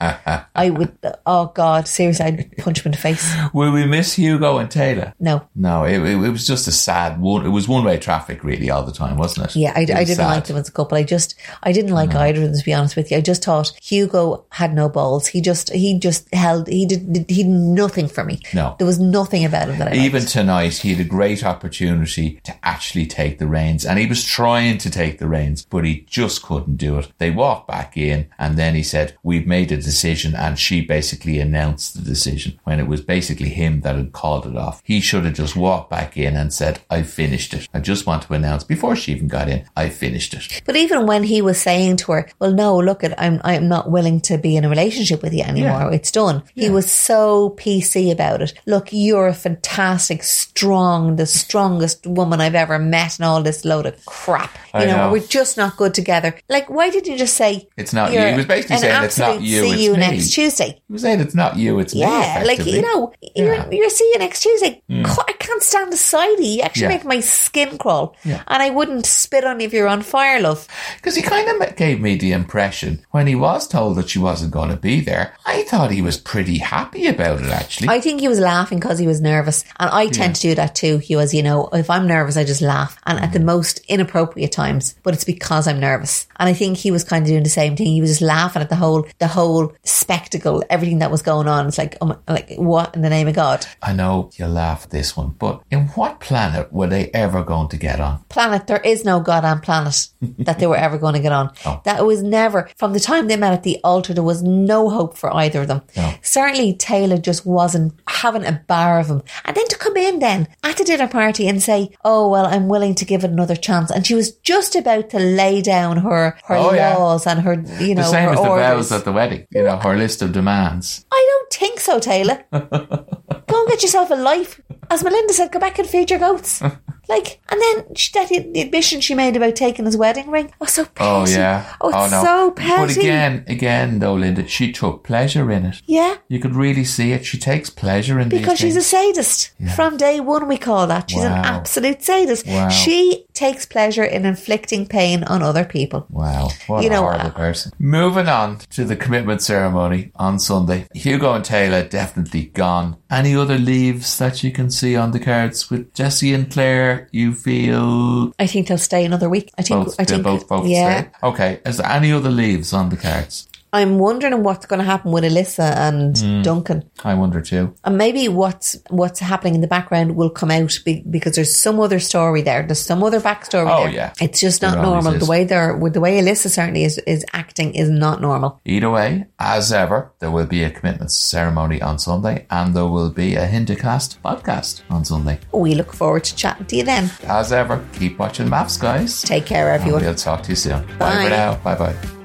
I 0.54 0.70
would, 0.70 0.96
oh 1.26 1.46
God, 1.54 1.86
seriously, 1.88 2.24
I'd 2.26 2.56
punch 2.58 2.80
him 2.80 2.86
in 2.86 2.92
the 2.92 2.98
face. 2.98 3.34
Will 3.52 3.72
we 3.72 3.86
miss 3.86 4.14
Hugo 4.14 4.58
and 4.58 4.68
Tayla? 4.70 5.12
No. 5.20 5.46
No, 5.54 5.84
it, 5.84 5.98
it, 6.00 6.16
it 6.22 6.30
was 6.30 6.46
just 6.46 6.68
a 6.68 6.72
sad 6.72 7.20
one. 7.20 7.44
It 7.46 7.50
was 7.50 7.68
one 7.68 7.84
way 7.84 7.98
traffic 7.98 8.42
really 8.44 8.70
all 8.70 8.82
the 8.82 8.92
time, 8.92 9.16
wasn't 9.16 9.48
it? 9.48 9.56
Yeah, 9.56 9.72
I, 9.74 9.80
It 9.82 9.90
I 9.90 10.04
didn't 10.04 10.16
sad. 10.16 10.26
like 10.28 10.44
them 10.46 10.56
as 10.56 10.68
a 10.68 10.72
couple. 10.72 10.96
I 10.98 11.02
just, 11.02 11.34
I 11.62 11.72
didn't 11.72 11.92
like 11.92 12.14
either 12.14 12.42
of 12.42 12.48
them 12.48 12.58
to 12.58 12.64
be 12.64 12.74
honest 12.74 12.96
with 12.96 13.10
you. 13.10 13.16
I 13.18 13.20
just 13.20 13.44
thought 13.44 13.72
Hugo 13.82 14.44
had 14.50 14.74
no 14.74 14.88
balls. 14.88 15.26
He 15.26 15.40
just, 15.40 15.72
he 15.72 15.98
just 15.98 16.32
held, 16.34 16.68
he 16.68 16.86
did, 16.86 17.26
he 17.28 17.42
did 17.42 17.46
nothing 17.46 18.08
for 18.08 18.24
me. 18.24 18.40
No. 18.52 18.76
There 18.78 18.86
was 18.86 18.98
nothing 19.00 19.44
about 19.44 19.68
him 19.68 19.78
that 19.78 19.88
I 19.92 19.96
Even 19.96 20.20
liked. 20.22 20.32
tonight, 20.32 20.76
he 20.78 20.94
had 20.94 21.04
a 21.04 21.08
great 21.08 21.44
opportunity 21.44 22.40
to 22.44 22.54
actually 22.62 23.06
take 23.06 23.38
the 23.38 23.46
reins, 23.46 23.84
and 23.84 23.98
he 23.98 24.06
was 24.06 24.24
trying 24.24 24.78
to 24.78 24.90
take 24.90 25.18
the 25.18 25.26
reins, 25.28 25.64
but 25.64 25.84
he 25.84 26.00
just 26.08 26.42
couldn't 26.42 26.76
do 26.76 26.98
it. 26.98 27.12
They 27.18 27.30
walked 27.30 27.68
back 27.68 27.96
in, 27.96 28.28
and 28.38 28.56
then 28.56 28.74
he 28.74 28.82
said, 28.82 28.93
"We've 29.22 29.46
made 29.46 29.72
a 29.72 29.76
decision," 29.76 30.34
and 30.34 30.58
she 30.58 30.80
basically 30.80 31.38
announced 31.38 31.94
the 31.94 32.02
decision 32.02 32.58
when 32.64 32.80
it 32.80 32.86
was 32.86 33.00
basically 33.00 33.50
him 33.50 33.80
that 33.82 33.96
had 33.96 34.12
called 34.12 34.46
it 34.46 34.56
off. 34.56 34.80
He 34.84 35.00
should 35.00 35.24
have 35.24 35.34
just 35.34 35.56
walked 35.56 35.90
back 35.90 36.16
in 36.16 36.36
and 36.36 36.52
said, 36.52 36.80
"I 36.90 37.02
finished 37.02 37.54
it. 37.54 37.68
I 37.74 37.80
just 37.80 38.06
want 38.06 38.22
to 38.24 38.34
announce 38.34 38.64
before 38.64 38.96
she 38.96 39.12
even 39.12 39.28
got 39.28 39.48
in, 39.48 39.64
I 39.76 39.88
finished 39.88 40.34
it." 40.34 40.62
But 40.64 40.76
even 40.76 41.06
when 41.06 41.24
he 41.24 41.42
was 41.42 41.60
saying 41.60 41.96
to 41.98 42.12
her, 42.12 42.28
"Well, 42.38 42.52
no, 42.52 42.78
look 42.78 43.04
at, 43.04 43.20
I'm, 43.20 43.40
I'm 43.44 43.68
not 43.68 43.90
willing 43.90 44.20
to 44.22 44.38
be 44.38 44.56
in 44.56 44.64
a 44.64 44.68
relationship 44.68 45.22
with 45.22 45.32
you 45.32 45.42
anymore. 45.42 45.92
It's 45.92 46.10
done." 46.10 46.42
He 46.54 46.70
was 46.70 46.90
so 46.90 47.50
PC 47.58 48.10
about 48.10 48.42
it. 48.42 48.54
Look, 48.66 48.88
you're 48.92 49.28
a 49.28 49.34
fantastic, 49.34 50.22
strong, 50.22 51.16
the 51.16 51.26
strongest 51.26 52.06
woman 52.06 52.40
I've 52.40 52.54
ever 52.54 52.78
met, 52.78 53.18
and 53.18 53.26
all 53.26 53.42
this 53.42 53.64
load 53.64 53.86
of 53.86 54.04
crap. 54.06 54.56
You 54.74 54.86
know, 54.86 54.96
know. 54.96 55.12
we're 55.12 55.26
just 55.26 55.56
not 55.56 55.76
good 55.76 55.94
together. 55.94 56.34
Like, 56.48 56.68
why 56.68 56.90
didn't 56.90 57.10
you 57.10 57.18
just 57.18 57.36
say 57.36 57.68
It's 57.76 57.92
not 57.92 58.12
you. 58.12 58.18
He 58.18 58.34
was 58.34 58.46
basically 58.46 58.83
saying 58.84 59.04
it's 59.04 59.18
not 59.18 59.40
you, 59.42 59.60
See 59.68 59.84
you 59.84 59.92
me. 59.92 59.98
next 59.98 60.30
Tuesday. 60.32 60.80
He 60.86 60.92
was 60.92 61.02
saying, 61.02 61.20
"It's 61.20 61.34
not 61.34 61.56
you, 61.56 61.78
it's 61.78 61.94
me." 61.94 62.00
Yeah, 62.00 62.42
like 62.46 62.64
you 62.66 62.82
know, 62.82 63.12
you're 63.34 63.54
Yeah. 63.54 63.64
Hmm. 63.64 63.72
you're 63.72 63.90
seeing 63.90 64.18
next 64.18 64.40
Tuesday. 64.40 64.82
God, 64.90 65.24
I 65.28 65.32
can't 65.32 65.62
stand 65.62 65.92
the 65.92 65.96
sight 65.96 66.34
of 66.34 66.40
you. 66.40 66.52
You 66.52 66.62
actually 66.62 66.82
Yeah. 66.82 66.88
make 66.88 67.04
my 67.04 67.20
skin 67.20 67.78
crawl, 67.78 68.16
Yeah. 68.24 68.42
and 68.48 68.62
I 68.62 68.70
wouldn't 68.70 69.06
spit 69.06 69.44
on 69.44 69.60
you 69.60 69.66
if 69.66 69.72
you're 69.72 69.88
on 69.88 70.02
fire, 70.02 70.40
love. 70.40 70.66
Because 70.96 71.16
he 71.16 71.22
kind 71.22 71.48
of 71.48 71.76
gave 71.76 72.00
me 72.00 72.16
the 72.16 72.32
impression 72.32 73.04
when 73.10 73.26
he 73.26 73.34
was 73.34 73.66
told 73.68 73.96
that 73.96 74.08
she 74.10 74.18
wasn't 74.18 74.50
going 74.52 74.70
to 74.70 74.76
be 74.76 75.00
there, 75.00 75.34
I 75.46 75.62
thought 75.64 75.90
he 75.90 76.02
was 76.02 76.16
pretty 76.18 76.58
happy 76.58 77.06
about 77.06 77.40
it, 77.40 77.50
actually. 77.50 77.88
I 77.88 78.00
think 78.00 78.20
he 78.20 78.28
was 78.28 78.40
laughing 78.40 78.78
because 78.78 78.98
he 78.98 79.06
was 79.06 79.20
nervous, 79.20 79.64
and 79.78 79.90
I 79.90 80.06
tend 80.08 80.36
to 80.36 80.40
do 80.42 80.54
that 80.56 80.74
too. 80.74 80.98
He 80.98 81.16
was, 81.16 81.32
you 81.34 81.42
know, 81.42 81.68
if 81.72 81.88
I'm 81.90 82.06
nervous, 82.06 82.36
I 82.36 82.44
just 82.44 82.62
laugh, 82.62 82.96
and 83.06 83.18
at 83.20 83.32
the 83.32 83.38
Mm-hmm. 83.38 83.46
most 83.46 83.80
inappropriate 83.88 84.52
times, 84.52 84.94
but 85.02 85.12
it's 85.14 85.24
because 85.24 85.66
I'm 85.68 85.78
nervous. 85.80 86.26
And 86.38 86.48
I 86.48 86.52
think 86.54 86.76
he 86.78 86.90
was 86.90 87.04
kind 87.04 87.22
of 87.22 87.28
doing 87.28 87.42
the 87.42 87.50
same 87.50 87.76
thing. 87.76 87.86
He 87.88 88.00
was 88.00 88.10
just 88.10 88.22
laughing 88.22 88.62
at 88.62 88.68
the 88.70 88.73
whole, 88.74 89.06
the 89.18 89.26
whole 89.28 89.72
spectacle, 89.84 90.62
everything 90.70 90.98
that 90.98 91.10
was 91.10 91.22
going 91.22 91.48
on. 91.48 91.66
It's 91.66 91.78
like, 91.78 91.96
oh 92.00 92.16
like 92.28 92.54
what 92.56 92.94
in 92.94 93.02
the 93.02 93.10
name 93.10 93.28
of 93.28 93.34
God? 93.34 93.66
I 93.82 93.92
know 93.92 94.30
you 94.36 94.46
laugh 94.46 94.84
at 94.84 94.90
this 94.90 95.16
one, 95.16 95.30
but 95.38 95.62
in 95.70 95.86
what 95.88 96.20
planet 96.20 96.72
were 96.72 96.86
they 96.86 97.10
ever 97.10 97.42
going 97.44 97.68
to 97.68 97.76
get 97.76 98.00
on? 98.00 98.22
planet, 98.28 98.66
there 98.66 98.80
is 98.80 99.04
no 99.04 99.20
goddamn 99.20 99.60
planet 99.60 100.08
that 100.38 100.58
they 100.58 100.66
were 100.66 100.76
ever 100.76 100.98
going 100.98 101.14
to 101.14 101.20
get 101.20 101.32
on. 101.32 101.52
Oh. 101.64 101.80
That 101.84 102.04
was 102.04 102.22
never, 102.22 102.68
from 102.76 102.92
the 102.92 103.00
time 103.00 103.28
they 103.28 103.36
met 103.36 103.52
at 103.52 103.62
the 103.62 103.78
altar, 103.84 104.12
there 104.12 104.22
was 104.24 104.42
no 104.42 104.88
hope 104.88 105.16
for 105.16 105.32
either 105.34 105.62
of 105.62 105.68
them. 105.68 105.82
No. 105.96 106.14
Certainly 106.22 106.74
Tayla 106.74 107.22
just 107.22 107.46
wasn't 107.46 107.94
having 108.08 108.44
a 108.44 108.64
bar 108.66 108.98
of 108.98 109.06
him. 109.08 109.22
And 109.44 109.56
then 109.56 109.66
to 109.68 109.78
come 109.78 109.96
in 109.96 110.18
then 110.18 110.48
at 110.64 110.76
the 110.76 110.84
dinner 110.84 111.06
party 111.08 111.46
and 111.46 111.62
say, 111.62 111.90
oh, 112.04 112.28
well, 112.28 112.46
I'm 112.46 112.68
willing 112.68 112.94
to 112.96 113.04
give 113.04 113.22
it 113.24 113.30
another 113.30 113.54
chance. 113.56 113.90
And 113.90 114.04
she 114.06 114.14
was 114.14 114.32
just 114.32 114.74
about 114.74 115.10
to 115.10 115.18
lay 115.18 115.62
down 115.62 115.98
her, 115.98 116.36
her 116.46 116.54
Oh, 116.56 116.72
yeah. 116.74 116.96
laws 116.96 117.26
and 117.26 117.40
her, 117.40 117.54
you 117.80 117.94
know, 117.94 118.10
the 118.10 118.20
her 118.20 118.34
the 118.34 118.40
orders. 118.40 118.63
Vows 118.68 118.92
at 118.92 119.04
the 119.04 119.12
wedding, 119.12 119.46
you 119.50 119.62
know, 119.62 119.78
her 119.78 119.96
list 119.96 120.22
of 120.22 120.32
demands. 120.32 121.04
I 121.12 121.26
don't 121.30 121.52
think 121.52 121.80
so, 121.80 121.98
Tayla. 121.98 122.44
go 122.50 123.60
and 123.60 123.68
get 123.68 123.82
yourself 123.82 124.10
a 124.10 124.14
life. 124.14 124.60
As 124.90 125.02
Melinda 125.02 125.32
said, 125.32 125.52
go 125.52 125.58
back 125.58 125.78
and 125.78 125.88
feed 125.88 126.10
your 126.10 126.18
goats. 126.18 126.62
Like, 127.08 127.40
and 127.50 127.60
then 127.60 127.94
she, 127.94 128.12
that 128.14 128.28
the 128.28 128.60
admission 128.60 129.00
she 129.00 129.14
made 129.14 129.36
about 129.36 129.56
taking 129.56 129.84
his 129.84 129.96
wedding 129.96 130.30
ring. 130.30 130.52
Oh, 130.60 130.66
so 130.66 130.82
oh, 130.82 130.86
petty. 130.86 131.10
Oh, 131.10 131.26
yeah. 131.26 131.76
Oh, 131.80 131.88
it's 131.88 132.12
oh, 132.12 132.16
no. 132.16 132.24
so 132.24 132.50
petty. 132.52 132.94
But 132.94 132.96
again, 132.96 133.44
again, 133.46 133.98
though, 133.98 134.14
Linda, 134.14 134.48
she 134.48 134.72
took 134.72 135.04
pleasure 135.04 135.50
in 135.50 135.66
it. 135.66 135.82
Yeah, 135.86 136.16
You 136.28 136.40
could 136.40 136.54
really 136.54 136.84
see 136.84 137.12
it. 137.12 137.26
She 137.26 137.38
takes 137.38 137.68
pleasure 137.68 138.18
in 138.18 138.28
because 138.28 138.58
she's 138.58 138.76
a 138.76 138.80
things. 138.80 138.86
sadist. 139.16 139.52
From 139.76 139.96
day 139.96 140.20
one, 140.20 140.48
we 140.48 140.56
call 140.56 140.86
that. 140.86 141.10
She's 141.10 141.24
an 141.24 141.32
absolute 141.32 142.02
sadist. 142.02 142.46
Wow. 142.46 142.68
She 142.68 143.26
takes 143.34 143.66
pleasure 143.66 144.04
in 144.04 144.24
inflicting 144.24 144.86
pain 144.86 145.24
on 145.24 145.42
other 145.42 145.64
people. 145.64 146.06
Wow, 146.08 146.50
what 146.66 146.82
You 146.82 146.88
a 146.88 146.92
know, 146.92 147.02
horrible 147.02 147.26
uh, 147.26 147.32
person. 147.32 147.72
Moving 147.78 148.28
on 148.28 148.58
to 148.70 148.84
the 148.84 148.96
commitment 148.96 149.42
ceremony 149.42 150.12
on 150.16 150.38
Sunday. 150.38 150.86
Hugo 150.94 151.34
and 151.34 151.44
Tayla 151.44 151.90
definitely 151.90 152.46
gone. 152.46 152.96
Any 153.10 153.34
other 153.34 153.58
leaves 153.58 154.18
that 154.18 154.42
you 154.42 154.52
can 154.52 154.70
see 154.70 154.96
on 154.96 155.10
the 155.10 155.20
cards 155.20 155.70
with 155.70 155.92
Jesse 155.94 156.32
and 156.32 156.50
Claire? 156.50 157.08
You 157.12 157.34
feel 157.34 158.32
I 158.38 158.46
think 158.46 158.68
they'll 158.68 158.78
stay 158.78 159.04
another 159.04 159.28
week. 159.28 159.50
I 159.58 159.62
think. 159.62 159.84
both, 159.84 160.00
I 160.00 160.04
they'll 160.04 160.16
think. 160.16 160.24
both, 160.24 160.48
both 160.48 160.66
yeah. 160.66 161.00
stay? 161.00 161.10
Okay, 161.22 161.60
is 161.66 161.76
there 161.78 161.90
any 161.90 162.12
other 162.12 162.30
leaves 162.30 162.72
on 162.72 162.88
the 162.88 162.96
cards? 162.96 163.48
I'm 163.74 163.98
wondering 163.98 164.42
what's 164.42 164.66
going 164.66 164.78
to 164.78 164.84
happen 164.84 165.10
with 165.12 165.24
Alyssa 165.24 165.68
and 165.76 166.16
Hmm. 166.16 166.42
Duncan. 166.42 166.84
I 167.04 167.14
wonder 167.14 167.40
too. 167.40 167.74
And 167.84 167.98
maybe 167.98 168.28
what's 168.28 168.76
what's 168.88 169.18
happening 169.20 169.54
in 169.56 169.60
the 169.60 169.66
background 169.76 170.14
will 170.16 170.30
come 170.30 170.50
out 170.50 170.78
be, 170.84 171.02
because 171.10 171.34
there's 171.34 171.54
some 171.56 171.80
other 171.80 171.98
story 172.00 172.40
there. 172.42 172.62
There's 172.66 172.80
some 172.80 173.02
other 173.02 173.20
backstory 173.20 173.68
Oh, 173.70 173.84
there. 173.84 173.92
yeah. 173.92 174.12
It's 174.20 174.40
just 174.40 174.62
not 174.62 174.78
always 174.78 175.04
normal. 175.04 175.18
The 175.20 175.26
way 175.34 175.44
they're 175.44 175.76
with 175.76 175.92
the 175.94 176.00
way 176.00 176.20
Alyssa 176.20 176.48
certainly 176.48 176.84
is 176.84 176.98
is 177.14 177.24
acting 177.32 177.74
is 177.74 177.88
not 177.90 178.20
normal. 178.20 178.60
Either 178.64 178.90
way, 178.90 179.26
as 179.38 179.72
ever, 179.72 180.12
there 180.20 180.30
will 180.30 180.46
be 180.46 180.62
a 180.64 180.70
commitment 180.70 181.10
ceremony 181.10 181.82
on 181.82 181.98
Sunday 181.98 182.46
and 182.50 182.74
there 182.74 182.86
will 182.86 183.10
be 183.10 183.34
a 183.34 183.46
Hindacast 183.48 184.18
podcast 184.24 184.82
on 184.88 185.04
Sunday. 185.04 185.38
We 185.52 185.74
look 185.74 185.92
forward 185.92 186.24
to 186.24 186.36
chatting 186.36 186.66
to 186.66 186.76
you 186.76 186.84
then. 186.84 187.10
As 187.26 187.52
ever, 187.52 187.84
keep 187.98 188.18
watching 188.18 188.48
MAFS, 188.48 188.78
guys. 188.80 189.22
Take 189.22 189.46
care, 189.46 189.72
And 189.72 189.80
everyone. 189.80 190.02
we'll 190.04 190.14
talk 190.14 190.42
to 190.44 190.50
you 190.50 190.56
soon. 190.56 190.80
Bye 190.98 190.98
Bye. 190.98 191.24
for 191.24 191.30
now. 191.30 191.54
Bye 191.64 191.74
bye. 191.74 192.23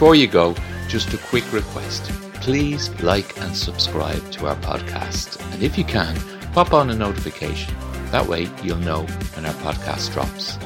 Before 0.00 0.14
you 0.14 0.28
go, 0.28 0.54
just 0.88 1.12
a 1.12 1.18
quick 1.18 1.52
request. 1.52 2.04
Please 2.40 2.88
like 3.02 3.38
and 3.38 3.54
subscribe 3.54 4.32
to 4.32 4.46
our 4.46 4.56
podcast. 4.56 5.38
And 5.52 5.62
if 5.62 5.76
you 5.76 5.84
can, 5.84 6.18
pop 6.54 6.72
on 6.72 6.88
a 6.88 6.94
notification. 6.94 7.74
That 8.10 8.26
way 8.26 8.48
you'll 8.62 8.78
know 8.78 9.02
when 9.34 9.44
our 9.44 9.52
podcast 9.56 10.14
drops. 10.14 10.56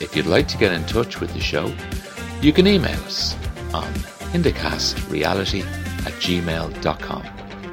If 0.00 0.16
you'd 0.16 0.24
like 0.24 0.48
to 0.48 0.56
get 0.56 0.72
in 0.72 0.82
touch 0.86 1.20
with 1.20 1.34
the 1.34 1.40
show, 1.40 1.74
you 2.40 2.54
can 2.54 2.66
email 2.66 2.98
us 3.00 3.36
on 3.74 3.92
indicastreality 4.32 5.62
at 6.06 6.14
gmail.com. 6.14 7.22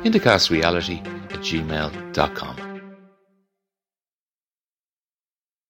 Indicastreality 0.03 1.07
at 1.31 1.39
gmail.com. 1.39 2.70